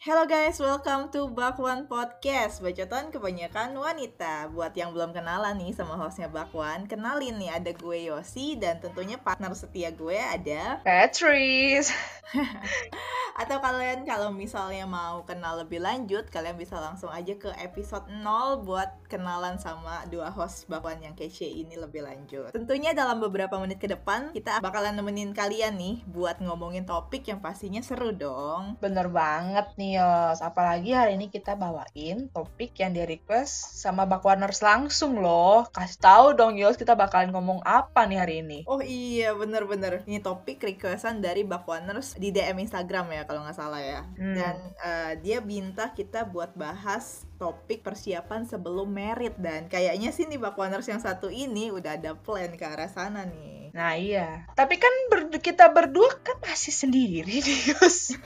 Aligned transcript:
Hello 0.00 0.24
guys, 0.24 0.56
welcome 0.56 1.12
to 1.12 1.28
Bakwan 1.28 1.84
Podcast. 1.84 2.64
Bacotan 2.64 3.12
kebanyakan 3.12 3.76
wanita. 3.76 4.48
Buat 4.48 4.72
yang 4.72 4.96
belum 4.96 5.12
kenalan 5.12 5.60
nih 5.60 5.76
sama 5.76 5.92
hostnya 5.92 6.32
Bakwan 6.32 6.88
Kenalin 6.88 7.36
nih 7.36 7.52
ada 7.52 7.68
gue 7.76 8.08
Yosi 8.08 8.56
Dan 8.56 8.80
tentunya 8.80 9.20
partner 9.20 9.52
setia 9.52 9.92
gue 9.92 10.16
ada 10.16 10.80
Patrice 10.88 11.92
Atau 13.38 13.62
kalian 13.62 14.02
kalau 14.02 14.34
misalnya 14.34 14.88
mau 14.88 15.22
kenal 15.22 15.62
lebih 15.62 15.78
lanjut 15.78 16.26
Kalian 16.32 16.58
bisa 16.58 16.80
langsung 16.80 17.12
aja 17.12 17.36
ke 17.36 17.52
episode 17.60 18.10
0 18.10 18.66
Buat 18.66 19.06
kenalan 19.06 19.60
sama 19.60 20.02
dua 20.10 20.32
host 20.32 20.66
Bakwan 20.66 21.04
yang 21.04 21.14
kece 21.14 21.46
ini 21.46 21.78
lebih 21.78 22.02
lanjut 22.02 22.50
Tentunya 22.50 22.96
dalam 22.96 23.22
beberapa 23.22 23.60
menit 23.62 23.78
ke 23.78 23.86
depan 23.86 24.34
Kita 24.34 24.58
bakalan 24.58 24.98
nemenin 24.98 25.36
kalian 25.36 25.78
nih 25.78 26.02
Buat 26.10 26.42
ngomongin 26.42 26.88
topik 26.88 27.28
yang 27.30 27.38
pastinya 27.38 27.84
seru 27.84 28.10
dong 28.10 28.80
Bener 28.82 29.06
banget 29.12 29.66
nih 29.76 30.00
Yos. 30.00 30.38
Apalagi 30.40 30.96
hari 30.96 31.20
ini 31.20 31.28
kita 31.28 31.54
bawain 31.54 32.32
topik 32.32 32.72
yang 32.80 32.96
di 32.96 33.04
request 33.04 33.80
sama 33.80 34.06
Bakwaners 34.08 34.64
langsung 34.64 35.20
loh. 35.20 35.68
Kasih 35.72 36.00
tahu 36.00 36.26
dong 36.38 36.56
Yos 36.56 36.80
kita 36.80 36.94
bakalan 36.94 37.34
ngomong 37.34 37.60
apa 37.66 38.06
nih 38.08 38.18
hari 38.18 38.34
ini. 38.40 38.58
Oh 38.64 38.80
iya 38.80 39.36
bener-bener 39.36 40.02
Ini 40.06 40.22
topik 40.24 40.62
requestan 40.62 41.20
dari 41.20 41.44
Bakwaners 41.44 42.16
di 42.16 42.32
DM 42.32 42.62
Instagram 42.64 43.12
ya 43.12 43.19
kalau 43.28 43.40
nggak 43.44 43.58
salah 43.58 43.80
ya 43.82 44.00
Hmm. 44.16 44.34
Dan 44.36 44.56
eh, 44.80 45.12
dia 45.24 45.38
minta 45.40 45.90
kita 45.92 46.24
buat 46.28 46.52
bahas 46.54 47.24
topik 47.40 47.80
persiapan 47.80 48.44
sebelum 48.44 48.88
merit 48.92 49.34
Dan 49.40 49.66
kayaknya 49.72 50.10
sih 50.12 50.28
nih 50.28 50.40
Bakwaners 50.40 50.86
yang 50.88 51.00
satu 51.00 51.28
ini 51.32 51.72
udah 51.72 51.96
ada 51.96 52.12
plan 52.16 52.52
ke 52.54 52.64
arah 52.64 52.90
sana 52.90 53.24
nih 53.24 53.72
Nah 53.72 53.94
iya. 53.94 54.50
Tapi 54.58 54.74
kan 54.82 54.90
ber- 55.14 55.38
kita 55.38 55.70
berdua 55.70 56.10
kan 56.26 56.36
masih 56.42 56.74
sendiri 56.74 57.38
nih 57.38 57.58
Yos. 57.70 58.18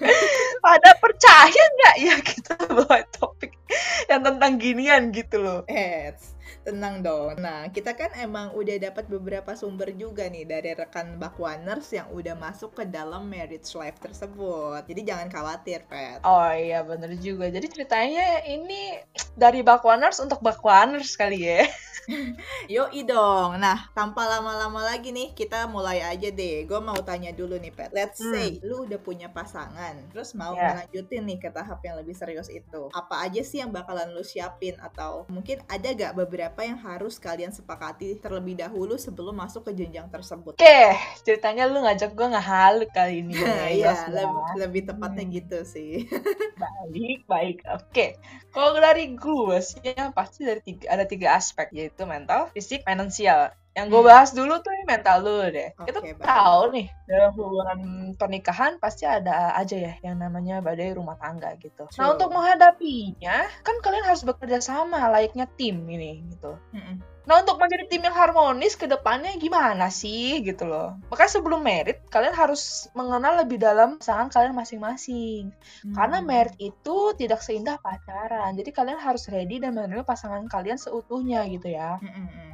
Pada 0.59 0.91
percaya 1.05 1.63
nggak 1.77 1.97
ya 2.01 2.17
kita 2.25 2.53
bawa 2.65 3.05
topik 3.13 3.53
yang 4.09 4.25
tentang 4.25 4.57
ginian 4.57 5.13
gitu 5.13 5.41
loh. 5.41 5.61
Eits, 5.69 6.34
tenang 6.63 7.03
dong. 7.03 7.35
Nah, 7.43 7.67
kita 7.73 7.97
kan 7.99 8.15
emang 8.15 8.55
udah 8.55 8.77
dapat 8.79 9.11
beberapa 9.11 9.57
sumber 9.59 9.91
juga 9.97 10.29
nih 10.31 10.47
dari 10.47 10.71
rekan 10.77 11.19
Bakwaners 11.19 11.91
yang 11.91 12.13
udah 12.15 12.39
masuk 12.39 12.77
ke 12.79 12.85
dalam 12.87 13.27
marriage 13.27 13.73
life 13.75 13.99
tersebut. 13.99 14.87
Jadi 14.87 15.01
jangan 15.03 15.29
khawatir, 15.33 15.83
Pet. 15.91 16.23
Oh 16.23 16.53
iya 16.55 16.87
bener 16.87 17.17
juga. 17.19 17.51
Jadi 17.51 17.67
ceritanya 17.67 18.47
ini 18.47 19.01
dari 19.35 19.67
Bakwaners 19.67 20.23
untuk 20.23 20.39
Bakwaners 20.39 21.19
kali 21.19 21.49
ya. 21.51 21.67
Yoi 22.69 23.01
dong. 23.05 23.57
Nah, 23.57 23.89
tanpa 23.93 24.29
lama-lama 24.29 24.85
lagi 24.85 25.11
nih, 25.11 25.33
kita 25.33 25.65
mulai 25.67 26.01
aja 26.01 26.29
deh. 26.29 26.65
Gue 26.65 26.81
mau 26.81 26.97
tanya 27.01 27.31
dulu 27.31 27.57
nih, 27.57 27.73
Pet. 27.73 27.91
Let's 27.93 28.21
Hmm. 28.21 28.33
say 28.33 28.61
lu 28.61 28.85
udah 28.85 28.99
punya 28.99 29.29
pasangan, 29.29 30.11
terus 30.11 30.33
mau 30.33 30.53
Ya. 30.55 30.73
melanjutin 30.75 31.23
nih 31.25 31.39
ke 31.39 31.49
tahap 31.49 31.81
yang 31.83 31.97
lebih 31.97 32.13
serius 32.13 32.49
itu. 32.49 32.89
Apa 32.93 33.25
aja 33.25 33.41
sih 33.41 33.61
yang 33.61 33.71
bakalan 33.71 34.13
lu 34.13 34.23
siapin? 34.23 34.77
Atau 34.81 35.25
mungkin 35.29 35.61
ada 35.67 35.89
gak 35.91 36.15
beberapa 36.17 36.61
yang 36.61 36.81
harus 36.81 37.17
kalian 37.17 37.51
sepakati 37.51 38.19
terlebih 38.19 38.59
dahulu 38.59 38.97
sebelum 38.97 39.35
masuk 39.35 39.69
ke 39.69 39.73
jenjang 39.75 40.09
tersebut? 40.09 40.57
Oke, 40.57 40.81
ceritanya 41.23 41.65
lu 41.65 41.81
ngajak 41.81 42.13
gue 42.13 42.29
ngehalu 42.29 42.85
kali 42.91 43.15
ini. 43.21 43.33
ya, 43.35 43.45
Iya, 43.75 43.91
Yos, 43.91 44.01
ya. 44.01 44.09
lebih, 44.15 44.43
lebih 44.61 44.83
tepatnya 44.89 45.25
Hmm. 45.25 45.35
gitu 45.35 45.59
sih. 45.65 45.93
Baik, 46.65 47.21
baik. 47.27 47.59
Oke. 47.67 48.07
Kalau 48.51 48.75
dari 48.77 49.15
gue 49.15 49.59
sih 49.61 49.83
yang 49.85 50.11
pasti 50.11 50.47
dari 50.47 50.63
tiga, 50.63 50.87
ada 50.91 51.05
tiga 51.05 51.35
aspek 51.35 51.69
yaitu 51.71 51.94
mental, 52.03 52.51
fisik, 52.51 52.83
finansial. 52.83 53.55
Yang 53.75 53.87
gue 53.91 54.01
Hmm. 54.01 54.09
bahas 54.09 54.31
dulu 54.31 54.55
tuh 54.63 54.71
mental 54.87 55.19
dulu 55.21 55.45
deh. 55.51 55.75
Oke, 55.75 55.91
baik. 55.91 56.23
tahu 56.23 56.63
nih 56.71 56.87
dalam 57.05 57.31
hubungan 57.35 57.79
pernikahan 58.15 58.73
pasti 58.79 59.03
ada 59.03 59.51
aja 59.53 59.75
ya 59.77 59.95
yang 60.01 60.17
namanya 60.17 60.63
badai 60.63 60.95
rumah 60.95 61.19
tangga 61.19 61.59
gitu. 61.59 61.83
True. 61.91 61.99
Nah 61.99 62.15
untuk 62.15 62.31
menghadapinya 62.31 63.45
kan 63.61 63.77
kalian 63.83 64.07
harus 64.07 64.23
bekerja 64.23 64.63
sama 64.63 65.11
layaknya 65.11 65.51
tim 65.59 65.83
ini 65.85 66.23
gitu. 66.31 66.55
Mm-mm. 66.71 67.03
Nah 67.25 67.41
untuk 67.41 67.57
menjadi 67.57 67.89
tim 67.89 68.05
yang 68.05 68.13
harmonis 68.13 68.77
ke 68.77 68.85
depannya 68.85 69.35
gimana 69.41 69.89
sih 69.89 70.45
gitu 70.45 70.69
loh. 70.69 70.95
Makanya 71.09 71.33
sebelum 71.35 71.61
merit 71.61 71.99
kalian 72.13 72.37
harus 72.37 72.87
mengenal 72.93 73.43
lebih 73.43 73.59
dalam 73.59 73.99
pasangan 73.99 74.29
kalian 74.29 74.55
masing-masing. 74.55 75.51
Karena 75.91 76.23
Hmm. 76.23 76.29
merit 76.29 76.55
itu 76.61 76.97
tidak 77.19 77.41
seindah 77.41 77.81
pacaran. 77.81 78.55
Jadi 78.55 78.71
kalian 78.71 79.01
harus 79.01 79.27
ready 79.27 79.59
dan 79.59 79.75
menerima 79.75 80.05
pasangan 80.05 80.47
kalian 80.47 80.79
seutuhnya 80.79 81.43
gitu 81.51 81.73
ya. 81.73 81.99
Mm-mm-mm. 81.99 82.54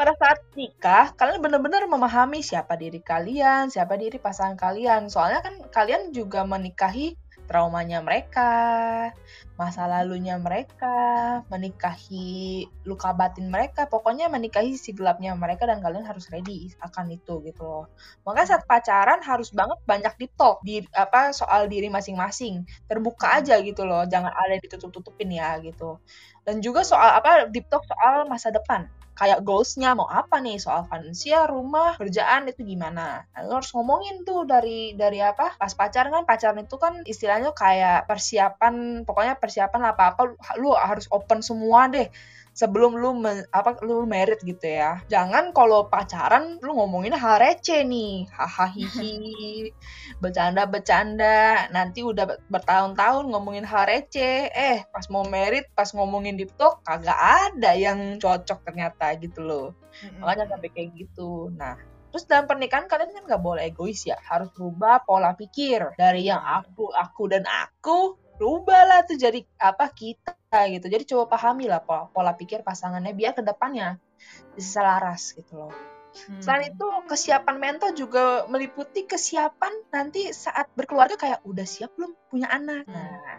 Pada 0.00 0.16
saat 0.16 0.40
nikah, 0.56 1.12
kalian 1.12 1.44
benar-benar 1.44 1.84
memahami 1.84 2.40
siapa 2.40 2.72
diri 2.72 3.04
kalian, 3.04 3.68
siapa 3.68 4.00
diri 4.00 4.16
pasangan 4.16 4.56
kalian. 4.56 5.12
Soalnya 5.12 5.44
kan 5.44 5.60
kalian 5.68 6.08
juga 6.16 6.40
menikahi 6.40 7.20
traumanya 7.44 8.00
mereka, 8.00 8.48
masa 9.60 9.84
lalunya 9.84 10.40
mereka, 10.40 11.44
menikahi 11.52 12.64
luka 12.88 13.12
batin 13.12 13.52
mereka, 13.52 13.92
pokoknya 13.92 14.32
menikahi 14.32 14.72
si 14.80 14.96
gelapnya 14.96 15.36
mereka 15.36 15.68
dan 15.68 15.84
kalian 15.84 16.08
harus 16.08 16.32
ready 16.32 16.72
akan 16.80 17.12
itu 17.12 17.44
gitu 17.44 17.60
loh. 17.60 17.84
Makanya 18.24 18.56
saat 18.56 18.64
pacaran 18.64 19.20
harus 19.20 19.52
banget 19.52 19.84
banyak 19.84 20.16
di 20.16 20.26
talk 20.32 20.64
di 20.64 20.80
apa 20.96 21.36
soal 21.36 21.68
diri 21.68 21.92
masing-masing, 21.92 22.64
terbuka 22.88 23.36
aja 23.36 23.60
gitu 23.60 23.84
loh, 23.84 24.08
jangan 24.08 24.32
ada 24.32 24.56
ditutup-tutupin 24.64 25.28
ya 25.28 25.60
gitu. 25.60 26.00
Dan 26.48 26.64
juga 26.64 26.88
soal 26.88 27.20
apa 27.20 27.52
deep 27.52 27.68
talk 27.68 27.84
soal 27.84 28.24
masa 28.24 28.48
depan 28.48 28.88
kayak 29.18 29.42
goalsnya 29.46 29.92
mau 29.98 30.08
apa 30.08 30.40
nih? 30.44 30.56
Soal 30.62 30.86
finansial 30.88 31.48
rumah 31.50 31.94
kerjaan 32.00 32.48
itu 32.50 32.62
gimana? 32.64 33.26
Nah, 33.32 33.40
lu 33.46 33.52
harus 33.58 33.70
ngomongin 33.76 34.22
tuh 34.28 34.44
dari 34.48 34.94
dari 34.96 35.18
apa? 35.20 35.56
Pas 35.60 35.72
pacaran 35.76 36.12
kan 36.16 36.24
pacaran 36.28 36.62
itu 36.64 36.76
kan 36.80 36.94
istilahnya 37.04 37.50
kayak 37.54 38.08
persiapan 38.08 39.04
pokoknya 39.06 39.34
persiapan 39.40 39.82
apa 39.92 40.02
apa 40.14 40.22
lu 40.60 40.72
harus 40.74 41.06
open 41.12 41.40
semua 41.44 41.86
deh 41.92 42.08
sebelum 42.60 43.00
lu 43.00 43.16
men- 43.16 43.48
apa 43.56 43.80
lu 43.80 44.04
merit 44.04 44.44
gitu 44.44 44.68
ya. 44.68 45.00
Jangan 45.08 45.56
kalau 45.56 45.88
pacaran 45.88 46.60
lu 46.60 46.76
ngomongin 46.76 47.16
hal 47.16 47.40
receh 47.40 47.80
nih. 47.88 48.28
Hahaha 48.28 48.68
hihi. 48.76 49.72
Bercanda-bercanda. 50.22 51.72
Nanti 51.72 52.04
udah 52.04 52.28
ber- 52.28 52.44
bertahun-tahun 52.52 53.24
ngomongin 53.32 53.64
hal 53.64 53.88
receh. 53.88 54.52
Eh 54.52 54.84
pas 54.92 55.08
mau 55.08 55.24
merit 55.24 55.64
pas 55.72 55.88
ngomongin 55.88 56.36
di 56.36 56.44
talk 56.44 56.84
kagak 56.84 57.16
ada 57.16 57.72
yang 57.72 58.20
cocok 58.20 58.60
ternyata 58.68 59.16
gitu 59.16 59.40
loh. 59.40 59.72
Makanya 60.20 60.52
sampai 60.52 60.68
kayak 60.68 60.92
gitu. 61.00 61.48
Nah 61.56 61.80
terus 62.10 62.26
dalam 62.26 62.50
pernikahan 62.50 62.90
kalian 62.90 63.14
kan 63.16 63.24
nggak 63.24 63.40
boleh 63.40 63.72
egois 63.72 64.04
ya. 64.04 64.20
Harus 64.20 64.52
berubah 64.52 65.00
pola 65.08 65.32
pikir. 65.32 65.96
Dari 65.96 66.28
yang 66.28 66.44
aku 66.44 66.92
aku 66.92 67.32
dan 67.32 67.48
aku 67.48 68.19
rubahlah 68.40 69.04
tuh 69.04 69.20
jadi 69.20 69.44
apa 69.60 69.92
kita 69.92 70.32
gitu 70.72 70.86
jadi 70.88 71.04
coba 71.04 71.36
pahami 71.36 71.68
lah 71.68 71.84
pola, 71.84 72.08
pola 72.10 72.32
pikir 72.34 72.64
pasangannya 72.64 73.12
biar 73.12 73.36
ke 73.36 73.44
depannya 73.44 74.00
bisa 74.56 74.80
selaras 74.80 75.36
gitu 75.36 75.54
loh 75.60 75.72
Hmm. 76.10 76.42
Selain 76.42 76.74
itu, 76.74 76.86
kesiapan 77.06 77.56
mental 77.62 77.94
juga 77.94 78.44
meliputi 78.50 79.06
kesiapan 79.06 79.70
nanti 79.94 80.34
saat 80.34 80.66
berkeluarga 80.74 81.14
kayak 81.14 81.40
udah 81.46 81.66
siap 81.66 81.94
belum 81.94 82.12
punya 82.26 82.50
anak. 82.50 82.82
Hmm. 82.90 82.98
Nah, 82.98 83.38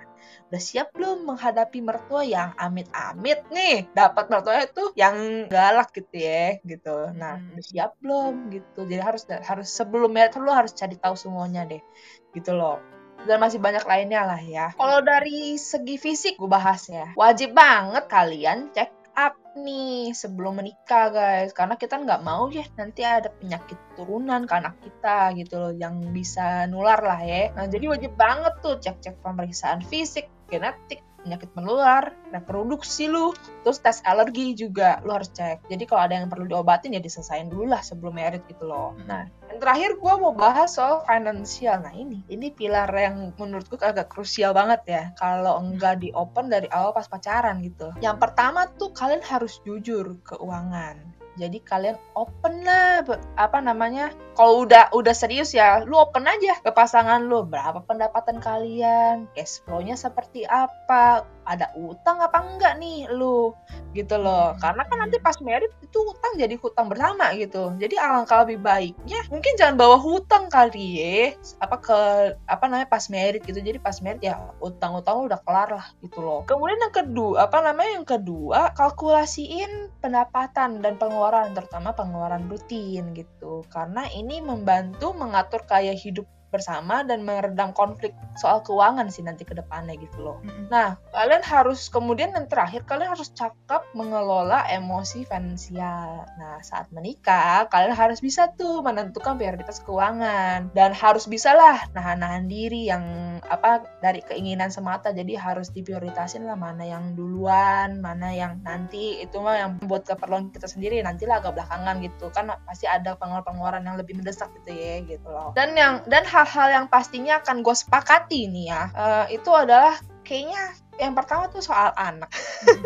udah 0.52 0.62
siap 0.62 0.88
belum 0.96 1.28
menghadapi 1.28 1.80
mertua 1.84 2.24
yang 2.24 2.56
amit-amit 2.56 3.44
nih 3.52 3.92
dapat 3.92 4.32
mertua 4.32 4.64
itu 4.64 4.96
yang 4.96 5.48
galak 5.52 5.92
gitu 5.92 6.16
ya 6.16 6.60
gitu. 6.64 7.12
Nah, 7.12 7.40
Hmm. 7.40 7.52
udah 7.56 7.66
siap 7.66 7.92
belum 8.00 8.34
gitu. 8.56 8.80
Jadi 8.88 9.02
harus 9.04 9.24
harus 9.28 9.68
sebelum 9.68 10.12
merit 10.12 10.36
lu 10.40 10.52
harus 10.52 10.72
cari 10.72 10.96
tahu 10.96 11.16
semuanya 11.20 11.68
deh. 11.68 11.84
Gitu 12.32 12.56
loh 12.56 12.80
dan 13.26 13.38
masih 13.38 13.62
banyak 13.62 13.86
lainnya 13.86 14.26
lah 14.26 14.42
ya. 14.42 14.74
Kalau 14.76 15.00
dari 15.04 15.56
segi 15.60 15.96
fisik 15.98 16.38
gue 16.38 16.50
bahas 16.50 16.88
ya, 16.90 17.14
wajib 17.14 17.54
banget 17.54 18.06
kalian 18.10 18.70
cek 18.74 19.02
up 19.16 19.36
nih 19.60 20.16
sebelum 20.16 20.64
menikah 20.64 21.12
guys 21.12 21.52
karena 21.52 21.76
kita 21.76 22.00
nggak 22.00 22.24
mau 22.24 22.48
ya 22.48 22.64
nanti 22.80 23.04
ada 23.04 23.28
penyakit 23.28 23.76
turunan 24.00 24.48
ke 24.48 24.54
anak 24.56 24.80
kita 24.80 25.36
gitu 25.36 25.60
loh 25.60 25.74
yang 25.76 26.00
bisa 26.16 26.64
nular 26.72 27.04
lah 27.04 27.20
ya 27.20 27.52
nah 27.52 27.68
jadi 27.68 27.92
wajib 27.92 28.16
banget 28.16 28.54
tuh 28.64 28.80
cek-cek 28.80 29.20
pemeriksaan 29.20 29.84
fisik 29.84 30.32
genetik 30.48 31.04
penyakit 31.24 31.50
menular 31.54 32.14
reproduksi 32.34 33.08
lu 33.08 33.34
terus 33.62 33.80
tes 33.80 34.02
alergi 34.04 34.58
juga 34.58 35.00
lu 35.06 35.14
harus 35.14 35.30
cek. 35.32 35.70
Jadi 35.70 35.84
kalau 35.86 36.02
ada 36.10 36.18
yang 36.18 36.28
perlu 36.28 36.50
diobatin 36.50 36.98
ya 36.98 37.02
diselesain 37.02 37.48
dulu 37.48 37.70
lah 37.70 37.82
sebelum 37.82 38.18
merit 38.18 38.44
gitu 38.50 38.66
loh. 38.66 38.98
Nah 39.06 39.30
yang 39.52 39.60
terakhir 39.60 40.00
gue 40.00 40.14
mau 40.18 40.34
bahas 40.34 40.74
soal 40.74 41.04
finansial 41.04 41.84
nah 41.84 41.92
ini 41.92 42.24
ini 42.32 42.50
pilar 42.56 42.88
yang 42.96 43.36
menurutku 43.36 43.78
agak 43.80 44.10
krusial 44.10 44.52
banget 44.56 44.82
ya. 44.88 45.04
Kalau 45.20 45.62
enggak 45.62 46.02
di 46.02 46.10
open 46.16 46.50
dari 46.50 46.66
awal 46.74 46.92
pas 46.92 47.06
pacaran 47.06 47.62
gitu. 47.62 47.94
Yang 48.02 48.18
pertama 48.18 48.68
tuh 48.76 48.92
kalian 48.96 49.22
harus 49.22 49.62
jujur 49.62 50.18
keuangan 50.26 51.21
jadi 51.40 51.58
kalian 51.64 51.98
open 52.20 52.68
lah 52.68 53.04
apa 53.40 53.58
namanya 53.64 54.12
kalau 54.36 54.64
udah 54.64 54.92
udah 54.96 55.16
serius 55.16 55.52
ya 55.52 55.84
lu 55.84 56.00
open 56.00 56.28
aja 56.28 56.56
ke 56.60 56.72
pasangan 56.72 57.28
lu. 57.28 57.44
Berapa 57.44 57.84
pendapatan 57.84 58.40
kalian? 58.40 59.28
Cash 59.36 59.64
flow-nya 59.64 60.00
seperti 60.00 60.48
apa 60.48 61.28
ada 61.52 61.68
utang 61.76 62.24
apa 62.24 62.40
enggak 62.40 62.80
nih 62.80 63.12
lu? 63.12 63.52
Gitu 63.92 64.16
loh. 64.16 64.56
Karena 64.58 64.88
kan 64.88 64.98
nanti 65.04 65.20
pas 65.20 65.36
merit 65.44 65.72
itu 65.84 66.00
utang 66.00 66.40
jadi 66.40 66.56
hutang 66.56 66.88
bersama 66.88 67.36
gitu. 67.36 67.76
Jadi 67.76 68.00
alangkah 68.00 68.48
lebih 68.48 68.64
baiknya 68.64 69.20
mungkin 69.28 69.54
jangan 69.60 69.76
bawa 69.76 69.98
hutang 70.00 70.48
kali 70.48 70.86
ya. 70.98 71.20
Apa 71.60 71.76
ke 71.84 72.00
apa 72.48 72.64
namanya 72.72 72.88
pas 72.88 73.06
merit 73.12 73.44
gitu. 73.44 73.60
Jadi 73.60 73.78
pas 73.84 74.00
merit 74.00 74.24
ya 74.24 74.40
utang-utang 74.64 75.14
lu 75.20 75.24
udah 75.28 75.42
kelar 75.44 75.70
lah 75.70 75.88
gitu 76.00 76.20
loh. 76.24 76.42
Kemudian 76.48 76.80
yang 76.80 76.96
kedua 76.96 77.46
apa 77.46 77.58
namanya 77.60 77.92
yang 78.00 78.08
kedua 78.08 78.72
kalkulasiin 78.74 79.92
pendapatan 80.00 80.80
dan 80.80 80.96
pengeluaran 80.96 81.52
terutama 81.52 81.92
pengeluaran 81.92 82.48
rutin 82.48 83.12
gitu. 83.12 83.68
Karena 83.68 84.08
ini 84.16 84.40
membantu 84.40 85.12
mengatur 85.12 85.68
gaya 85.68 85.92
hidup 85.92 86.26
bersama 86.52 87.02
dan 87.08 87.24
meredam 87.24 87.72
konflik 87.72 88.12
soal 88.38 88.60
keuangan 88.62 89.08
sih 89.08 89.24
nanti 89.24 89.48
ke 89.48 89.56
depannya 89.56 89.96
gitu 89.98 90.20
loh. 90.22 90.38
Mm-mm. 90.44 90.68
Nah, 90.68 91.00
kalian 91.16 91.42
harus 91.42 91.88
kemudian 91.88 92.36
yang 92.36 92.46
terakhir 92.52 92.84
kalian 92.86 93.16
harus 93.16 93.32
cakap 93.32 93.88
mengelola 93.96 94.68
emosi 94.68 95.24
finansial. 95.26 96.28
Nah, 96.38 96.60
saat 96.62 96.92
menikah 96.92 97.66
kalian 97.72 97.96
harus 97.96 98.20
bisa 98.20 98.52
tuh 98.60 98.84
menentukan 98.84 99.40
prioritas 99.40 99.80
keuangan 99.82 100.70
dan 100.76 100.92
harus 100.92 101.26
bisalah 101.26 101.88
nahan-nahan 101.96 102.46
diri 102.52 102.92
yang 102.92 103.04
apa 103.48 103.88
dari 104.04 104.20
keinginan 104.28 104.70
semata. 104.70 105.16
Jadi 105.16 105.34
harus 105.40 105.72
diprioritasin 105.72 106.44
lah 106.46 106.60
mana 106.60 106.84
yang 106.84 107.16
duluan, 107.16 108.04
mana 108.04 108.36
yang 108.36 108.60
nanti 108.62 109.24
itu 109.24 109.40
mah 109.40 109.56
yang 109.58 109.72
buat 109.88 110.04
keperluan 110.04 110.52
kita 110.52 110.68
sendiri 110.68 111.00
nantilah 111.02 111.40
agak 111.40 111.56
belakangan 111.56 112.04
gitu 112.04 112.28
kan 112.36 112.52
pasti 112.68 112.86
ada 112.86 113.16
pengeluaran-pengeluaran 113.16 113.84
yang 113.88 113.96
lebih 113.96 114.20
mendesak 114.20 114.52
gitu 114.62 114.72
ya 114.76 114.96
gitu 115.08 115.28
loh. 115.28 115.56
Dan 115.56 115.74
yang 115.78 116.04
dan 116.08 116.28
hal-hal 116.42 116.68
yang 116.82 116.86
pastinya 116.90 117.38
akan 117.38 117.62
gue 117.62 117.76
sepakati 117.78 118.50
nih 118.50 118.66
ya. 118.74 118.82
Eh, 118.92 119.38
itu 119.38 119.50
adalah 119.54 120.02
kayaknya 120.26 120.74
yang 120.98 121.14
pertama 121.14 121.46
tuh 121.54 121.62
soal 121.62 121.94
anak. 121.98 122.30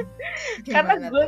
Karena 0.74 1.00
gue 1.08 1.24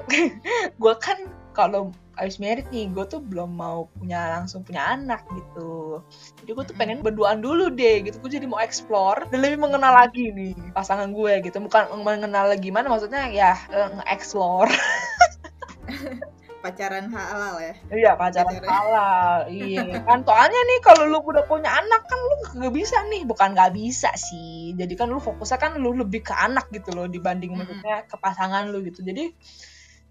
gue 0.75 0.93
kan 1.05 1.17
kalau 1.55 1.89
habis 2.19 2.37
merit 2.37 2.67
nih 2.69 2.89
gue 2.91 3.05
tuh 3.07 3.21
belum 3.21 3.57
mau 3.57 3.89
punya 3.97 4.37
langsung 4.37 4.61
punya 4.61 4.93
anak 4.93 5.23
gitu. 5.31 6.03
Jadi 6.43 6.51
gue 6.51 6.65
tuh 6.67 6.75
pengen 6.75 6.99
berduaan 6.99 7.39
dulu 7.39 7.71
deh 7.71 8.03
gitu. 8.03 8.19
Gue 8.19 8.31
jadi 8.35 8.45
mau 8.45 8.59
explore 8.59 9.23
dan 9.31 9.39
lebih 9.39 9.63
mengenal 9.63 9.95
lagi 9.95 10.29
nih 10.35 10.53
pasangan 10.75 11.15
gue 11.15 11.39
gitu. 11.47 11.63
Bukan 11.63 12.03
mengenal 12.03 12.51
gimana 12.59 12.91
maksudnya 12.91 13.31
ya 13.31 13.55
eh, 13.71 13.89
nge-explore 13.95 14.69
pacaran 16.67 17.07
halal 17.07 17.55
ya 17.63 17.73
Iya 17.87 18.11
pacaran 18.19 18.51
Pacaran. 18.51 18.67
halal, 18.67 19.37
iya 19.55 20.03
kan. 20.03 20.19
Soalnya 20.27 20.61
nih 20.69 20.79
kalau 20.83 21.03
lu 21.07 21.19
udah 21.23 21.43
punya 21.47 21.71
anak 21.71 22.01
kan 22.03 22.19
lu 22.19 22.35
nggak 22.59 22.73
bisa 22.75 22.97
nih, 23.07 23.23
bukan 23.23 23.55
nggak 23.55 23.71
bisa 23.71 24.11
sih. 24.19 24.75
Jadi 24.75 24.93
kan 24.99 25.07
lu 25.07 25.23
fokusnya 25.23 25.55
kan 25.55 25.71
lu 25.79 25.95
lebih 25.95 26.19
ke 26.27 26.35
anak 26.35 26.67
gitu 26.75 26.91
loh 26.91 27.07
dibanding 27.07 27.55
Mm-mm. 27.55 27.63
maksudnya 27.63 28.03
ke 28.03 28.15
pasangan 28.19 28.67
lu 28.67 28.83
gitu. 28.83 28.99
Jadi 29.07 29.31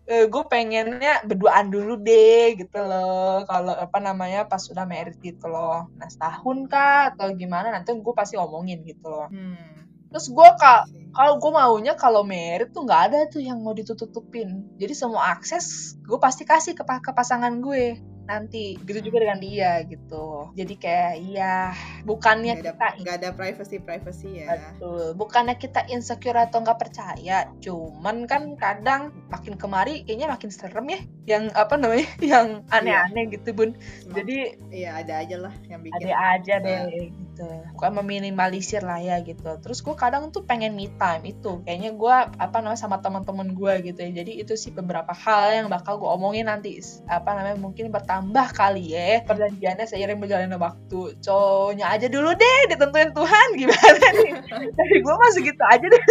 gue 0.06 0.42
pengennya 0.46 1.26
berduaan 1.26 1.66
dulu 1.68 1.98
deh 1.98 2.54
gitu 2.56 2.78
loh. 2.78 3.42
Kalau 3.44 3.74
apa 3.74 3.98
namanya 3.98 4.46
pas 4.48 4.62
sudah 4.62 4.86
merit 4.88 5.18
gitu 5.20 5.50
loh. 5.50 5.90
Nah 5.98 6.08
setahun 6.08 6.58
kah 6.72 7.12
atau 7.12 7.28
gimana 7.34 7.74
nanti 7.74 7.92
gue 7.92 8.14
pasti 8.16 8.40
omongin 8.40 8.86
gitu 8.86 9.10
loh. 9.12 9.28
hmm. 9.28 9.85
Terus 10.10 10.26
gue 10.30 10.48
kak 10.60 10.82
kalau 11.16 11.40
gue 11.40 11.48
maunya 11.48 11.96
kalau 11.96 12.20
merit 12.20 12.76
tuh 12.76 12.84
nggak 12.84 13.02
ada 13.08 13.18
tuh 13.32 13.40
yang 13.40 13.58
mau 13.64 13.72
ditutup-tutupin. 13.72 14.68
Jadi 14.76 14.92
semua 14.92 15.32
akses 15.32 15.96
gue 16.04 16.18
pasti 16.20 16.44
kasih 16.44 16.76
ke, 16.76 16.84
ke 16.84 17.10
pasangan 17.16 17.56
gue. 17.64 17.96
Nanti 18.26 18.74
gitu 18.82 19.06
juga 19.06 19.22
dengan 19.22 19.38
dia 19.38 19.86
gitu. 19.86 20.50
Jadi 20.58 20.74
kayak 20.76 21.12
iya 21.22 21.70
bukannya 22.02 22.58
nggak 22.58 22.74
ada 22.74 22.74
kita 22.74 22.86
nggak 23.06 23.16
ada 23.22 23.30
privacy 23.32 23.76
privacy 23.78 24.30
ya. 24.42 24.58
Betul. 24.76 25.14
Bukannya 25.14 25.54
kita 25.56 25.86
insecure 25.88 26.34
atau 26.34 26.58
nggak 26.58 26.74
percaya, 26.74 27.46
cuman 27.62 28.26
kan 28.26 28.58
kadang 28.58 29.14
makin 29.30 29.54
kemari 29.54 30.02
kayaknya 30.02 30.26
makin 30.26 30.50
serem 30.50 30.90
ya, 30.90 31.00
yang 31.38 31.44
apa 31.54 31.78
namanya, 31.78 32.02
yang 32.34 32.66
aneh-aneh 32.74 33.30
gitu 33.30 33.54
bun. 33.54 33.78
Jadi 34.10 34.58
iya 34.74 34.98
ada 34.98 35.22
aja 35.22 35.36
lah 35.46 35.54
yang 35.70 35.80
bikin 35.86 36.10
ada 36.10 36.12
aja 36.34 36.54
Iya. 36.60 36.82
deh 36.90 37.08
gitu. 37.36 37.44
Bukan 37.76 37.92
meminimalisir 38.00 38.80
lah 38.80 38.96
ya 38.96 39.20
gitu. 39.20 39.44
Terus 39.60 39.84
gue 39.84 39.92
kadang 39.92 40.32
tuh 40.32 40.48
pengen 40.48 40.72
me 40.72 40.88
time 40.96 41.28
itu, 41.28 41.60
kayaknya 41.68 41.92
gue 41.92 42.16
apa 42.40 42.56
namanya 42.64 42.80
sama 42.80 43.04
teman-teman 43.04 43.52
gue 43.52 43.92
gitu 43.92 44.00
ya. 44.00 44.24
Jadi 44.24 44.40
itu 44.40 44.56
sih 44.56 44.72
beberapa 44.72 45.12
hal 45.12 45.52
yang 45.52 45.68
bakal 45.68 46.00
gue 46.00 46.08
omongin 46.08 46.48
nanti, 46.48 46.80
apa 47.04 47.36
namanya 47.36 47.60
mungkin 47.60 47.92
bertambah 47.92 48.56
kali 48.56 48.96
ya 48.96 49.20
perjanjiannya 49.28 49.84
seiring 49.84 50.16
berjalannya 50.16 50.56
waktu. 50.56 51.20
Cowoknya 51.20 51.92
aja 51.92 52.08
dulu 52.08 52.32
deh 52.32 52.60
ditentuin 52.72 53.12
Tuhan 53.12 53.48
gimana 53.60 54.06
nih. 54.16 54.32
Dari 54.80 54.96
gue 55.04 55.14
masih 55.20 55.40
gitu 55.44 55.62
aja 55.68 55.86
deh. 55.86 56.04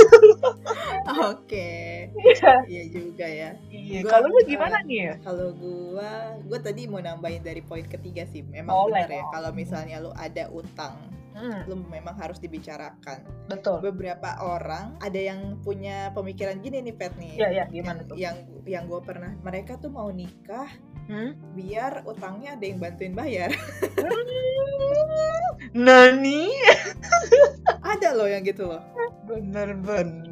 oke 1.34 1.70
iya 2.70 2.84
juga 2.90 3.26
ya 3.28 3.50
Iya. 3.86 4.02
Kalau 4.10 4.34
lu 4.34 4.42
gimana 4.50 4.82
nih? 4.82 5.22
kalau 5.22 5.54
gua 5.54 6.34
gua 6.50 6.58
tadi 6.58 6.90
mau 6.90 6.98
nambahin 6.98 7.46
dari 7.46 7.62
poin 7.62 7.86
ketiga 7.86 8.26
sih 8.26 8.42
memang 8.42 8.74
Boleh. 8.74 9.06
benar 9.06 9.10
ya 9.14 9.24
kalau 9.30 9.52
misalnya 9.54 10.02
lu 10.02 10.10
ada 10.18 10.50
utang 10.50 10.98
Hmm, 11.36 11.68
lu 11.68 11.76
memang 11.92 12.16
harus 12.16 12.40
dibicarakan 12.40 13.28
betul. 13.52 13.84
beberapa 13.84 14.40
orang 14.40 14.96
ada 15.04 15.20
yang 15.20 15.60
punya 15.60 16.16
pemikiran 16.16 16.64
gini 16.64 16.80
nih 16.80 16.96
Pet 16.96 17.12
nih 17.20 17.36
Iya, 17.36 17.48
iya, 17.52 17.64
gimana 17.68 18.00
yang, 18.00 18.08
tuh? 18.08 18.16
yang 18.16 18.36
yang 18.64 18.84
gue 18.88 19.02
pernah 19.04 19.36
mereka 19.44 19.76
tuh 19.76 19.92
mau 19.92 20.08
nikah 20.10 20.72
Hmm? 21.06 21.38
biar 21.54 22.02
utangnya 22.10 22.58
ada 22.58 22.66
yang 22.66 22.82
bantuin 22.82 23.14
bayar 23.14 23.54
Nani? 25.78 26.50
ada 27.86 28.10
loh 28.18 28.26
yang 28.26 28.42
gitu 28.42 28.66
loh 28.66 28.82
Bener-bener. 29.30 30.26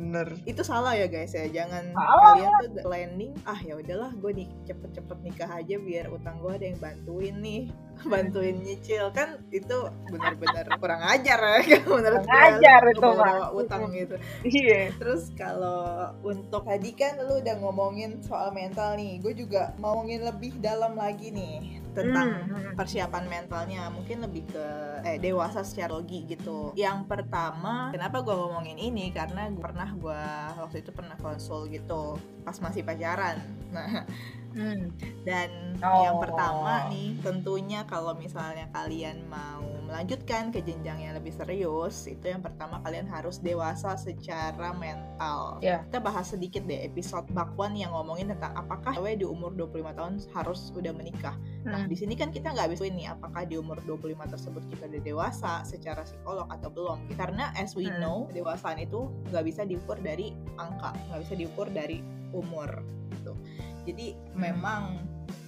Itu 0.46 0.62
salah 0.62 0.94
ya 0.94 1.10
guys 1.10 1.34
ya 1.34 1.50
jangan 1.50 1.90
Salah. 1.90 2.38
kalian 2.38 2.52
tuh 2.62 2.70
planning 2.86 3.34
ah 3.44 3.58
ya 3.58 3.74
udahlah 3.74 4.12
gue 4.14 4.32
nih 4.38 4.48
cepet-cepet 4.70 5.18
nikah 5.26 5.50
aja 5.50 5.76
biar 5.82 6.06
utang 6.14 6.38
gue 6.38 6.52
ada 6.54 6.66
yang 6.70 6.78
bantuin 6.78 7.36
nih 7.42 7.62
bantuin 8.14 8.58
nyicil 8.62 9.10
kan 9.10 9.42
itu 9.50 9.78
benar-benar 10.10 10.66
kurang 10.82 11.02
ajar 11.02 11.40
ya 11.66 11.80
menurut 11.90 12.22
Kurang 12.22 12.30
gue 12.30 12.50
ajar 12.62 12.82
itu, 12.86 13.02
Mak. 13.02 13.50
utang 13.58 13.82
gitu 13.90 14.16
Iya. 14.46 14.82
terus 15.02 15.34
kalau 15.34 16.14
untuk 16.22 16.70
tadi 16.70 16.94
kan 16.94 17.18
lu 17.18 17.42
udah 17.42 17.56
ngomongin 17.58 18.22
soal 18.22 18.54
mental 18.54 18.94
nih 18.94 19.18
gue 19.18 19.34
juga 19.34 19.74
mau 19.82 19.98
ngomongin 19.98 20.26
lebih 20.26 20.52
dalam 20.60 20.98
lagi 21.00 21.32
nih 21.32 21.80
tentang 21.94 22.30
Hmm, 22.50 22.74
hmm. 22.74 22.74
persiapan 22.80 23.24
mentalnya 23.30 23.90
mungkin 23.94 24.26
lebih 24.26 24.50
ke 24.54 24.66
eh 25.06 25.18
dewasa 25.22 25.62
secara 25.62 25.94
logi 25.94 26.26
gitu. 26.26 26.74
Yang 26.74 27.06
pertama, 27.12 27.94
kenapa 27.94 28.26
gue 28.26 28.34
ngomongin 28.34 28.78
ini 28.82 29.14
karena 29.14 29.50
gua 29.54 29.62
pernah 29.62 29.90
gue 29.94 30.22
waktu 30.62 30.78
itu 30.82 30.92
pernah 30.94 31.18
konsul 31.22 31.70
gitu 31.70 32.18
pas 32.46 32.58
masih 32.58 32.82
pacaran. 32.86 33.38
Nah, 33.70 34.06
Hmm. 34.54 34.94
dan 35.26 35.50
Oh. 35.82 35.98
yang 36.06 36.18
pertama 36.22 36.86
nih 36.86 37.18
tentunya 37.26 37.90
kalau 37.90 38.14
misalnya 38.14 38.70
kalian 38.70 39.26
mau 39.26 39.83
melanjutkan 39.94 40.50
ke 40.50 40.66
jenjang 40.66 41.06
yang 41.06 41.14
lebih 41.14 41.30
serius, 41.30 42.10
itu 42.10 42.26
yang 42.26 42.42
pertama 42.42 42.82
kalian 42.82 43.06
harus 43.06 43.38
dewasa 43.38 43.94
secara 43.94 44.74
mental. 44.74 45.62
Ya. 45.62 45.86
Kita 45.86 46.02
bahas 46.02 46.34
sedikit 46.34 46.66
deh 46.66 46.82
episode 46.82 47.30
bakwan 47.30 47.78
yang 47.78 47.94
ngomongin 47.94 48.34
tentang 48.34 48.58
apakah 48.58 48.98
cewek 48.98 49.22
di 49.22 49.26
umur 49.30 49.54
25 49.54 49.94
tahun 49.94 50.14
harus 50.34 50.74
udah 50.74 50.90
menikah. 50.98 51.38
Nah, 51.62 51.86
Hmm. 51.86 51.94
di 51.94 51.94
sini 51.94 52.18
kan 52.18 52.34
kita 52.34 52.58
nggak 52.58 52.74
bisa 52.74 52.90
nih 52.90 53.14
apakah 53.14 53.46
di 53.46 53.56
umur 53.62 53.78
25 53.86 54.26
tersebut 54.26 54.66
kita 54.74 54.90
udah 54.90 55.02
dewasa 55.06 55.62
secara 55.62 56.02
psikolog 56.02 56.50
atau 56.50 56.74
belum. 56.74 56.98
Karena 57.14 57.54
as 57.54 57.78
we 57.78 57.86
Hmm. 57.86 58.02
know, 58.02 58.18
dewasaan 58.34 58.82
itu 58.82 59.14
nggak 59.30 59.46
bisa 59.46 59.62
diukur 59.62 60.02
dari 60.02 60.34
angka, 60.58 60.98
nggak 61.14 61.22
bisa 61.22 61.34
diukur 61.38 61.70
dari 61.70 62.02
umur 62.34 62.82
gitu. 63.14 63.38
Jadi 63.86 64.18
Hmm. 64.18 64.42
memang 64.42 64.82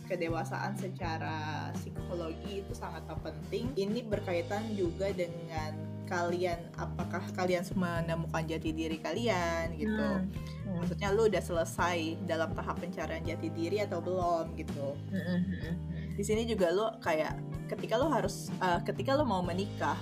kedewasaan 0.05 0.77
secara 0.77 1.69
psikologi 1.74 2.62
itu 2.63 2.74
sangat 2.74 3.05
penting. 3.21 3.74
Ini 3.75 4.05
berkaitan 4.05 4.74
juga 4.77 5.09
dengan 5.12 5.95
kalian 6.05 6.69
apakah 6.77 7.25
kalian 7.33 7.65
menemukan 7.74 8.45
jati 8.45 8.69
diri 8.71 9.01
kalian 9.01 9.74
gitu. 9.75 9.97
Hmm. 9.97 10.29
Hmm. 10.65 10.77
Maksudnya 10.81 11.09
lu 11.12 11.25
udah 11.27 11.41
selesai 11.41 12.21
dalam 12.29 12.53
tahap 12.53 12.77
pencarian 12.77 13.25
jati 13.25 13.50
diri 13.50 13.81
atau 13.81 14.00
belum 14.00 14.53
gitu 14.53 14.93
Hmm, 15.09 15.21
hmm, 15.21 15.41
hmm. 15.41 15.75
di 16.15 16.24
sini 16.24 16.45
juga 16.45 16.69
lo 16.69 16.93
kayak 17.01 17.38
ketika 17.65 17.97
lo 17.97 18.07
harus 18.13 18.53
uh, 18.62 18.79
ketika 18.85 19.17
lo 19.17 19.25
mau 19.25 19.41
menikah 19.41 19.97